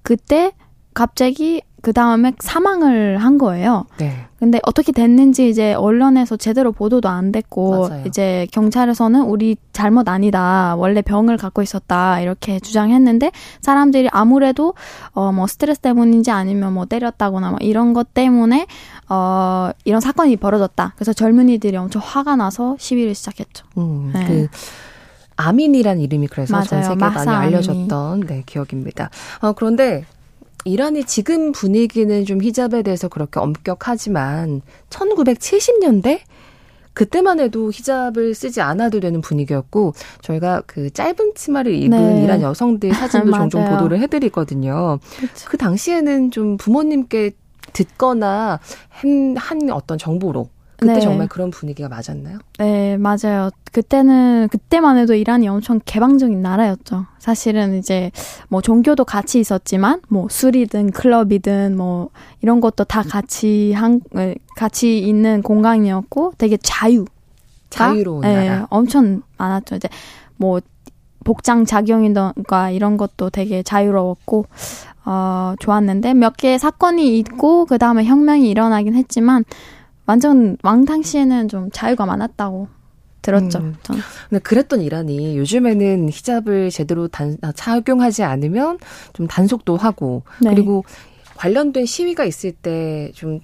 그때 0.02 0.52
갑자기 0.94 1.62
그 1.80 1.92
다음에 1.92 2.32
사망을 2.38 3.18
한 3.18 3.38
거예요. 3.38 3.86
네. 3.98 4.26
근데 4.38 4.60
어떻게 4.64 4.92
됐는지 4.92 5.48
이제 5.48 5.74
언론에서 5.74 6.36
제대로 6.36 6.70
보도도 6.70 7.08
안 7.08 7.32
됐고 7.32 7.88
맞아요. 7.88 8.04
이제 8.06 8.46
경찰에서는 8.52 9.22
우리 9.22 9.56
잘못 9.72 10.08
아니다. 10.08 10.76
원래 10.76 11.02
병을 11.02 11.36
갖고 11.38 11.60
있었다. 11.60 12.20
이렇게 12.20 12.60
주장했는데 12.60 13.32
사람들이 13.62 14.08
아무래도 14.12 14.74
어 15.14 15.32
뭐 15.32 15.48
스트레스 15.48 15.80
때문인지 15.80 16.30
아니면 16.30 16.72
뭐 16.72 16.84
때렸다거나 16.86 17.50
뭐 17.50 17.58
이런 17.60 17.94
것 17.94 18.14
때문에 18.14 18.66
어 19.08 19.70
이런 19.84 20.00
사건이 20.00 20.36
벌어졌다. 20.36 20.92
그래서 20.94 21.12
젊은이들이 21.12 21.76
엄청 21.76 22.00
화가 22.04 22.36
나서 22.36 22.76
시위를 22.78 23.16
시작했죠. 23.16 23.64
음, 23.78 24.12
네. 24.14 24.26
그 24.26 24.48
아민이란 25.36 26.00
이름이 26.00 26.28
그래서 26.28 26.52
맞아요. 26.52 26.64
전 26.66 26.82
세계에 26.82 27.08
많이 27.08 27.30
알려졌던 27.30 28.20
네, 28.26 28.42
기억입니다. 28.46 29.10
어, 29.40 29.52
그런데 29.52 30.04
이란이 30.64 31.04
지금 31.04 31.52
분위기는 31.52 32.24
좀 32.24 32.42
히잡에 32.42 32.82
대해서 32.82 33.08
그렇게 33.08 33.40
엄격하지만 33.40 34.62
1970년대 34.90 36.20
그때만 36.94 37.40
해도 37.40 37.70
히잡을 37.72 38.34
쓰지 38.34 38.60
않아도 38.60 39.00
되는 39.00 39.20
분위기였고 39.20 39.94
저희가 40.20 40.62
그 40.66 40.90
짧은 40.90 41.32
치마를 41.34 41.74
입은 41.74 42.16
네. 42.16 42.22
이란 42.22 42.42
여성들 42.42 42.92
사진도 42.92 43.32
종종 43.36 43.64
보도를 43.64 43.98
해드리거든요. 44.00 44.98
그쵸. 45.18 45.48
그 45.48 45.56
당시에는 45.56 46.30
좀 46.30 46.56
부모님께 46.58 47.32
듣거나 47.72 48.60
한, 48.88 49.36
한 49.38 49.70
어떤 49.70 49.96
정보로 49.96 50.48
그때 50.82 50.94
네. 50.94 51.00
정말 51.00 51.28
그런 51.28 51.50
분위기가 51.50 51.88
맞았나요? 51.88 52.38
네, 52.58 52.96
맞아요. 52.96 53.50
그때는 53.72 54.48
그때만 54.50 54.98
해도 54.98 55.14
이란이 55.14 55.48
엄청 55.48 55.80
개방적인 55.84 56.42
나라였죠. 56.42 57.06
사실은 57.18 57.78
이제 57.78 58.10
뭐 58.48 58.60
종교도 58.60 59.04
같이 59.04 59.40
있었지만 59.40 60.00
뭐 60.08 60.26
술이든 60.28 60.90
클럽이든 60.90 61.76
뭐 61.76 62.10
이런 62.40 62.60
것도 62.60 62.84
다 62.84 63.02
같이 63.02 63.72
한 63.72 64.00
같이 64.56 64.98
있는 64.98 65.42
공간이었고 65.42 66.34
되게 66.36 66.58
자유 66.62 67.04
자유로운 67.70 68.22
네, 68.22 68.48
나라. 68.48 68.66
엄청 68.70 69.22
많았죠. 69.38 69.76
이제 69.76 69.88
뭐 70.36 70.60
복장 71.24 71.64
작용이던가 71.64 72.70
이런 72.70 72.96
것도 72.96 73.30
되게 73.30 73.62
자유로웠고 73.62 74.46
어 75.04 75.54
좋았는데 75.60 76.14
몇 76.14 76.36
개의 76.36 76.58
사건이 76.58 77.18
있고 77.18 77.66
그 77.66 77.78
다음에 77.78 78.04
혁명이 78.04 78.50
일어나긴 78.50 78.94
했지만 78.94 79.44
완전 80.06 80.56
왕 80.62 80.84
당시에는 80.84 81.48
좀 81.48 81.70
자유가 81.72 82.06
많았다고 82.06 82.68
들었죠. 83.22 83.58
음. 83.60 83.74
전. 83.82 83.96
근데 84.28 84.40
그랬던 84.42 84.80
이란이 84.80 85.38
요즘에는 85.38 86.08
히잡을 86.08 86.70
제대로 86.70 87.06
단, 87.06 87.36
아, 87.42 87.52
착용하지 87.52 88.24
않으면 88.24 88.78
좀 89.12 89.26
단속도 89.28 89.76
하고 89.76 90.24
네. 90.40 90.50
그리고 90.50 90.84
관련된 91.36 91.86
시위가 91.86 92.24
있을 92.24 92.52
때 92.52 93.10
좀 93.14 93.40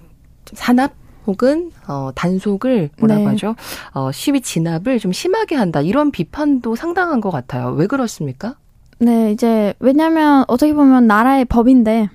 산압 0.53 0.93
혹은 1.27 1.71
어 1.87 2.09
단속을 2.15 2.89
뭐라고 2.99 3.21
네. 3.21 3.27
하죠? 3.27 3.55
어 3.93 4.11
시위 4.11 4.41
진압을 4.41 4.99
좀 4.99 5.11
심하게 5.11 5.55
한다. 5.55 5.79
이런 5.79 6.11
비판도 6.11 6.75
상당한 6.75 7.21
것 7.21 7.29
같아요. 7.29 7.69
왜 7.71 7.85
그렇습니까? 7.87 8.55
네, 8.97 9.31
이제 9.31 9.73
왜냐면 9.79 10.43
어떻게 10.47 10.73
보면 10.73 11.07
나라의 11.07 11.45
법인데 11.45 12.09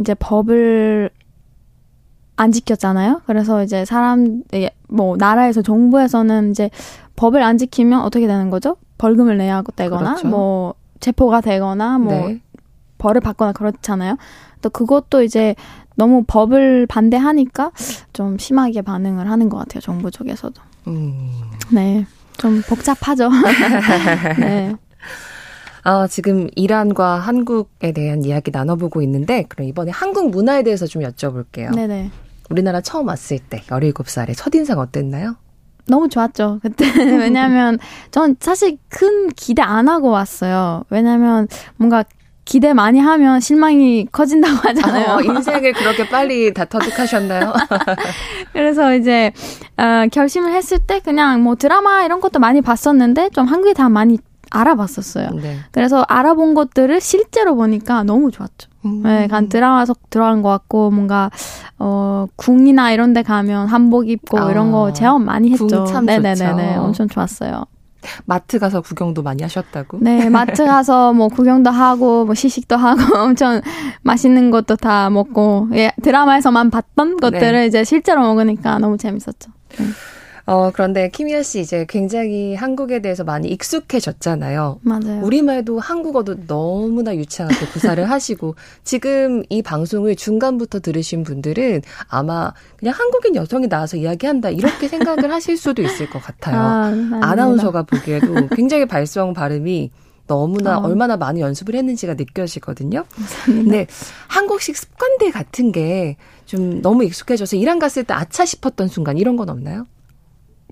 이제 0.00 0.14
법을 0.14 1.10
안 2.36 2.52
지켰잖아요. 2.52 3.22
그래서 3.26 3.62
이제 3.62 3.84
사람, 3.84 4.42
뭐, 4.88 5.16
나라에서 5.16 5.62
정부에서는 5.62 6.50
이제 6.50 6.70
법을 7.16 7.42
안 7.42 7.56
지키면 7.58 8.02
어떻게 8.02 8.26
되는 8.26 8.50
거죠? 8.50 8.76
벌금을 8.98 9.38
내야 9.38 9.62
되거나, 9.74 10.14
그렇죠. 10.16 10.28
뭐, 10.28 10.74
체포가 11.00 11.40
되거나, 11.40 11.98
뭐, 11.98 12.12
네. 12.12 12.40
벌을 12.98 13.20
받거나 13.20 13.52
그렇잖아요. 13.52 14.16
또 14.62 14.70
그것도 14.70 15.22
이제 15.22 15.54
너무 15.96 16.24
법을 16.26 16.86
반대하니까 16.86 17.72
좀 18.12 18.36
심하게 18.38 18.82
반응을 18.82 19.30
하는 19.30 19.48
것 19.48 19.56
같아요. 19.58 19.80
정부 19.80 20.10
쪽에서도. 20.10 20.60
음. 20.88 21.30
네. 21.72 22.06
좀 22.36 22.62
복잡하죠. 22.68 23.30
네. 24.40 24.74
아, 25.84 26.06
지금 26.06 26.48
이란과 26.54 27.18
한국에 27.18 27.92
대한 27.92 28.24
이야기 28.24 28.50
나눠보고 28.50 29.00
있는데, 29.02 29.44
그럼 29.48 29.68
이번에 29.68 29.90
한국 29.90 30.30
문화에 30.30 30.62
대해서 30.62 30.86
좀 30.86 31.02
여쭤볼게요. 31.02 31.74
네네. 31.74 32.10
우리나라 32.50 32.80
처음 32.80 33.08
왔을 33.08 33.38
때 33.38 33.60
17살에 33.66 34.36
첫인상 34.36 34.78
어땠나요? 34.78 35.36
너무 35.88 36.08
좋았죠. 36.08 36.60
그때 36.62 36.84
왜냐면 37.16 37.78
전 38.10 38.36
사실 38.40 38.76
큰 38.88 39.28
기대 39.30 39.62
안 39.62 39.88
하고 39.88 40.10
왔어요. 40.10 40.84
왜냐면 40.90 41.48
뭔가 41.76 42.04
기대 42.44 42.72
많이 42.72 43.00
하면 43.00 43.40
실망이 43.40 44.06
커진다고 44.10 44.56
하잖아요. 44.68 45.16
어, 45.16 45.20
인생을 45.22 45.72
그렇게 45.72 46.08
빨리 46.08 46.54
다 46.54 46.64
터득하셨나요? 46.64 47.52
그래서 48.52 48.94
이제 48.94 49.32
어, 49.76 50.06
결심을 50.10 50.52
했을 50.52 50.78
때 50.78 51.00
그냥 51.00 51.42
뭐 51.42 51.56
드라마 51.56 52.04
이런 52.04 52.20
것도 52.20 52.38
많이 52.38 52.60
봤었는데 52.60 53.30
좀 53.30 53.46
한국에 53.46 53.74
다 53.74 53.88
많이 53.88 54.18
알아봤었어요. 54.50 55.30
네. 55.42 55.56
그래서 55.72 56.04
알아본 56.08 56.54
것들을 56.54 57.00
실제로 57.00 57.56
보니까 57.56 58.04
너무 58.04 58.30
좋았죠. 58.30 58.68
음. 58.86 59.02
네, 59.02 59.26
간 59.26 59.48
드라마 59.48 59.84
속 59.84 60.08
들어간 60.10 60.42
것 60.42 60.48
같고 60.48 60.90
뭔가 60.90 61.30
어 61.78 62.26
궁이나 62.36 62.92
이런 62.92 63.12
데 63.12 63.22
가면 63.22 63.68
한복 63.68 64.08
입고 64.08 64.38
아, 64.38 64.50
이런 64.50 64.72
거 64.72 64.92
체험 64.92 65.24
많이 65.24 65.50
했죠. 65.50 65.84
네네네네. 66.04 66.76
엄청 66.76 67.08
좋았어요. 67.08 67.64
마트 68.24 68.58
가서 68.58 68.80
구경도 68.80 69.22
많이 69.22 69.42
하셨다고? 69.42 69.98
네, 70.00 70.28
마트 70.30 70.64
가서 70.64 71.12
뭐 71.12 71.28
구경도 71.28 71.70
하고 71.70 72.24
뭐 72.24 72.34
시식도 72.34 72.76
하고 72.76 73.00
엄청 73.18 73.60
맛있는 74.02 74.50
것도 74.50 74.76
다 74.76 75.10
먹고 75.10 75.68
예, 75.74 75.92
드라마에서만 76.02 76.70
봤던 76.70 77.16
것들을 77.18 77.52
네. 77.52 77.66
이제 77.66 77.84
실제로 77.84 78.22
먹으니까 78.22 78.78
너무 78.78 78.96
재밌었죠. 78.96 79.50
네. 79.78 79.86
어, 80.46 80.70
그런데 80.72 81.08
키미야 81.08 81.42
씨 81.42 81.60
이제 81.60 81.84
굉장히 81.88 82.54
한국에 82.54 83.00
대해서 83.02 83.24
많이 83.24 83.48
익숙해졌잖아요. 83.48 84.78
맞아요. 84.82 85.20
우리말도 85.22 85.80
한국어도 85.80 86.46
너무나 86.46 87.14
유창하게 87.16 87.66
구사를 87.66 88.02
하시고 88.08 88.54
지금 88.84 89.42
이 89.48 89.62
방송을 89.62 90.14
중간부터 90.16 90.80
들으신 90.80 91.24
분들은 91.24 91.82
아마 92.08 92.52
그냥 92.76 92.94
한국인 92.96 93.34
여성이 93.34 93.68
나와서 93.68 93.96
이야기한다 93.96 94.50
이렇게 94.50 94.86
생각을 94.88 95.32
하실 95.32 95.56
수도 95.56 95.82
있을 95.82 96.08
것 96.08 96.20
같아요. 96.22 96.56
아, 96.60 97.20
아나운서가 97.22 97.82
보기에도 97.82 98.48
굉장히 98.54 98.86
발성 98.86 99.34
발음이 99.34 99.90
너무나 100.28 100.78
어. 100.78 100.82
얼마나 100.86 101.16
많은 101.16 101.40
연습을 101.40 101.74
했는지가 101.74 102.14
느껴지거든요. 102.14 103.04
감사합니다. 103.14 103.62
근데 103.64 103.86
한국식 104.28 104.76
습관들 104.76 105.32
같은 105.32 105.72
게 105.72 106.16
좀 106.46 106.80
너무 106.80 107.04
익숙해져서 107.04 107.56
이란 107.56 107.78
갔을 107.78 108.04
때 108.04 108.14
아차 108.14 108.44
싶었던 108.44 108.88
순간 108.88 109.18
이런 109.18 109.36
건 109.36 109.50
없나요? 109.50 109.84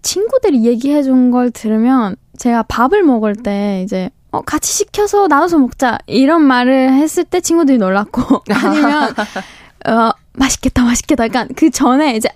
친구들이 0.04 0.64
얘기해 0.64 1.02
준 1.02 1.30
걸 1.32 1.50
들으면 1.50 2.14
제가 2.38 2.62
밥을 2.64 3.02
먹을 3.02 3.34
때 3.34 3.82
이제 3.84 4.10
어, 4.30 4.40
같이 4.42 4.72
시켜서 4.72 5.26
나눠서 5.28 5.58
먹자. 5.58 5.98
이런 6.06 6.42
말을 6.42 6.92
했을 6.92 7.22
때 7.24 7.40
친구들이 7.40 7.78
놀랐고, 7.78 8.42
아니면, 8.52 9.10
어, 9.86 10.10
맛있겠다, 10.32 10.82
맛있겠다. 10.82 11.28
그러니까 11.28 11.54
그 11.56 11.70
전에 11.70 12.16
이제, 12.16 12.28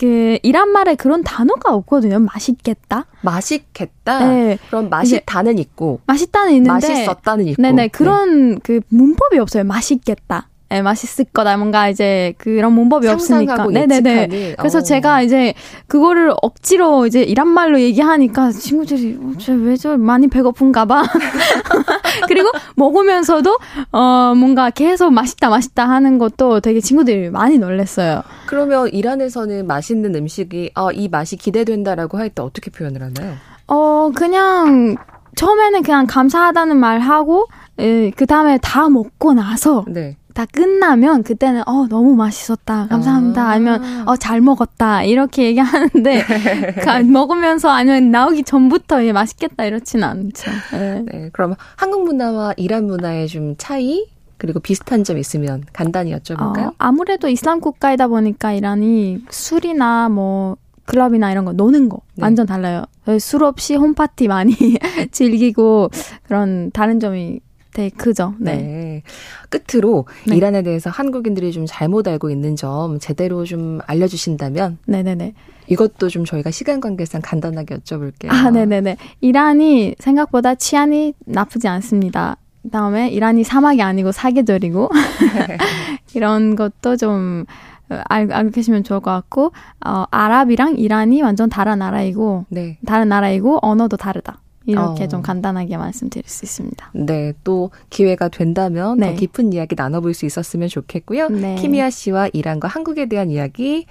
그, 0.00 0.38
이란 0.42 0.70
말에 0.70 0.94
그런 0.94 1.22
단어가 1.22 1.74
없거든요. 1.74 2.18
맛있겠다. 2.18 3.04
맛있겠다? 3.20 4.26
네. 4.26 4.58
그럼 4.68 4.88
맛있다는 4.88 5.58
있고. 5.58 6.00
맛있다는 6.06 6.52
있는데. 6.54 6.70
맛있었다는 6.70 7.46
있고. 7.48 7.60
네네. 7.60 7.74
네. 7.82 7.88
그런 7.88 8.54
네. 8.54 8.60
그 8.62 8.80
문법이 8.88 9.38
없어요. 9.38 9.64
맛있겠다. 9.64 10.48
예, 10.70 10.82
맛있을 10.82 11.24
거다. 11.32 11.56
뭔가 11.56 11.88
이제 11.88 12.34
그런 12.36 12.74
문법이 12.74 13.08
없으니까. 13.08 13.66
네네네. 13.66 14.56
그래서 14.58 14.78
어. 14.78 14.82
제가 14.82 15.22
이제 15.22 15.54
그거를 15.86 16.34
억지로 16.42 17.06
이제 17.06 17.22
이란 17.22 17.48
말로 17.48 17.80
얘기하니까 17.80 18.50
친구들이 18.52 19.18
어, 19.18 19.32
쟤왜저 19.38 19.96
많이 19.96 20.28
배고픈가 20.28 20.84
봐. 20.84 21.02
그리고 22.28 22.50
먹으면서도 22.76 23.58
어 23.92 24.34
뭔가 24.36 24.68
계속 24.70 25.10
맛있다 25.10 25.48
맛있다 25.48 25.88
하는 25.88 26.18
것도 26.18 26.60
되게 26.60 26.80
친구들이 26.80 27.30
많이 27.30 27.56
놀랬어요. 27.58 28.22
그러면 28.46 28.88
이란에서는 28.88 29.66
맛있는 29.66 30.14
음식이 30.14 30.72
어, 30.74 30.90
이 30.92 31.08
맛이 31.08 31.36
기대된다라고 31.36 32.18
할 32.18 32.28
때 32.28 32.42
어떻게 32.42 32.70
표현을 32.70 33.02
하나요? 33.02 33.36
어 33.68 34.10
그냥 34.14 34.96
처음에는 35.36 35.82
그냥 35.82 36.06
감사하다는 36.06 36.76
말 36.76 37.00
하고 37.00 37.46
예, 37.78 38.10
그 38.10 38.26
다음에 38.26 38.58
다 38.60 38.90
먹고 38.90 39.32
나서 39.32 39.86
네. 39.88 40.17
다 40.38 40.46
끝나면 40.52 41.24
그때는 41.24 41.62
어 41.66 41.88
너무 41.88 42.14
맛있었다 42.14 42.86
감사합니다 42.86 43.42
아. 43.42 43.48
아니면 43.48 43.82
어 44.06 44.14
잘 44.14 44.40
먹었다 44.40 45.02
이렇게 45.02 45.46
얘기하는데 45.46 46.22
먹으면서 47.10 47.70
아니면 47.70 48.12
나오기 48.12 48.44
전부터 48.44 49.04
예 49.04 49.12
맛있겠다 49.12 49.64
이렇지는 49.64 50.06
않죠. 50.06 50.50
네. 50.72 51.04
네 51.10 51.30
그럼 51.32 51.56
한국 51.76 52.04
문화와 52.04 52.54
이란 52.56 52.86
문화의 52.86 53.26
좀 53.26 53.56
차이 53.58 54.06
그리고 54.36 54.60
비슷한 54.60 55.02
점 55.02 55.18
있으면 55.18 55.64
간단히 55.72 56.14
여쭤볼까요? 56.14 56.68
어, 56.68 56.72
아무래도 56.78 57.28
이슬람 57.28 57.60
국가이다 57.60 58.06
보니까 58.06 58.52
이란이 58.52 59.24
술이나 59.30 60.08
뭐 60.08 60.56
클럽이나 60.84 61.32
이런 61.32 61.46
거 61.46 61.52
노는 61.52 61.88
거 61.88 62.00
네. 62.14 62.22
완전 62.22 62.46
달라요. 62.46 62.84
술 63.18 63.42
없이 63.42 63.74
홈파티 63.74 64.28
많이 64.28 64.54
즐기고 65.10 65.90
그런 66.22 66.70
다른 66.72 67.00
점이 67.00 67.40
되게 67.78 67.90
크죠. 67.96 68.34
네. 68.40 68.56
네. 68.56 69.02
끝으로 69.50 70.06
네. 70.26 70.34
이란에 70.34 70.62
대해서 70.62 70.90
한국인들이 70.90 71.52
좀 71.52 71.64
잘못 71.64 72.08
알고 72.08 72.28
있는 72.28 72.56
점 72.56 72.98
제대로 72.98 73.44
좀 73.44 73.78
알려주신다면 73.86 74.78
네네네. 74.86 75.34
이것도 75.68 76.08
좀 76.08 76.24
저희가 76.24 76.50
시간 76.50 76.80
관계상 76.80 77.20
간단하게 77.22 77.76
여쭤볼게요. 77.76 78.30
아, 78.30 78.50
네네네. 78.50 78.96
이란이 79.20 79.94
생각보다 80.00 80.56
치안이 80.56 81.14
나쁘지 81.24 81.68
않습니다. 81.68 82.36
다음에 82.72 83.10
이란이 83.10 83.44
사막이 83.44 83.80
아니고 83.80 84.10
사계절이고 84.10 84.90
이런 86.16 86.56
것도 86.56 86.96
좀 86.96 87.44
어, 87.90 88.00
알, 88.08 88.32
알고 88.32 88.50
계시면 88.50 88.82
좋을 88.82 88.98
것 88.98 89.12
같고 89.12 89.52
어, 89.86 90.04
아랍이랑 90.10 90.78
이란이 90.78 91.22
완전 91.22 91.48
다른 91.48 91.78
나라이고 91.78 92.46
네. 92.48 92.78
다른 92.84 93.08
나라이고 93.08 93.60
언어도 93.62 93.96
다르다. 93.96 94.40
이렇게 94.68 95.04
어. 95.04 95.08
좀 95.08 95.22
간단하게 95.22 95.76
말씀드릴 95.78 96.28
수 96.28 96.44
있습니다. 96.44 96.90
네, 96.94 97.32
또 97.42 97.70
기회가 97.88 98.28
된다면 98.28 98.98
네. 98.98 99.10
더 99.10 99.14
깊은 99.18 99.52
이야기 99.54 99.74
나눠볼 99.74 100.12
수 100.14 100.26
있었으면 100.26 100.68
좋겠고요. 100.68 101.30
네. 101.30 101.54
키미아 101.56 101.90
씨와 101.90 102.28
이란과 102.32 102.68
한국에 102.68 103.06
대한 103.06 103.30
이야기 103.30 103.86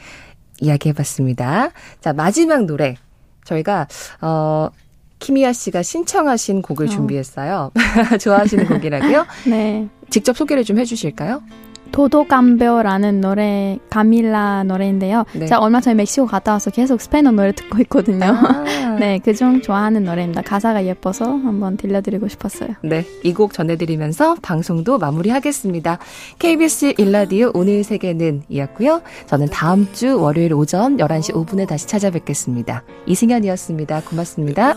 이야기해봤습니다. 0.61 1.71
자 1.99 2.13
마지막 2.13 2.65
노래 2.65 2.95
저희가 3.43 3.87
어. 4.21 4.69
키미아 5.19 5.51
씨가 5.51 5.81
신청하신 5.81 6.61
곡을 6.61 6.85
어. 6.85 6.89
준비했어요. 6.89 7.71
좋아하시는 8.21 8.67
곡이라고요? 8.67 9.25
네. 9.49 9.87
직접 10.11 10.37
소개를 10.37 10.63
좀 10.63 10.77
해주실까요? 10.77 11.41
도도감벼라는 11.91 13.21
노래 13.21 13.77
가밀라 13.89 14.63
노래인데요. 14.63 15.25
네. 15.33 15.45
제가 15.47 15.59
얼마 15.61 15.79
전에 15.81 15.95
멕시코 15.95 16.25
갔다 16.27 16.53
와서 16.53 16.69
계속 16.71 17.01
스페인어 17.01 17.31
노래 17.31 17.51
듣고 17.53 17.79
있거든요. 17.83 18.25
아. 18.25 18.63
네, 18.99 19.19
그중 19.19 19.61
좋아하는 19.61 20.03
노래입니다. 20.03 20.41
가사가 20.41 20.85
예뻐서 20.85 21.25
한번 21.25 21.77
들려드리고 21.77 22.27
싶었어요. 22.27 22.69
네, 22.83 23.05
이 23.23 23.33
곡 23.37 23.53
전해드리면서 23.53 24.37
방송도 24.41 24.97
마무리하겠습니다. 24.97 25.99
KBS 26.39 26.95
일라디오 26.97 27.51
오늘 27.53 27.83
세계는 27.83 28.43
이었고요. 28.49 29.01
저는 29.27 29.47
다음 29.51 29.87
주 29.93 30.19
월요일 30.19 30.53
오전 30.53 30.97
11시 30.97 31.33
5분에 31.33 31.67
다시 31.67 31.85
찾아뵙겠습니다. 31.87 32.83
이승현이었습니다. 33.05 34.01
고맙습니다. 34.01 34.73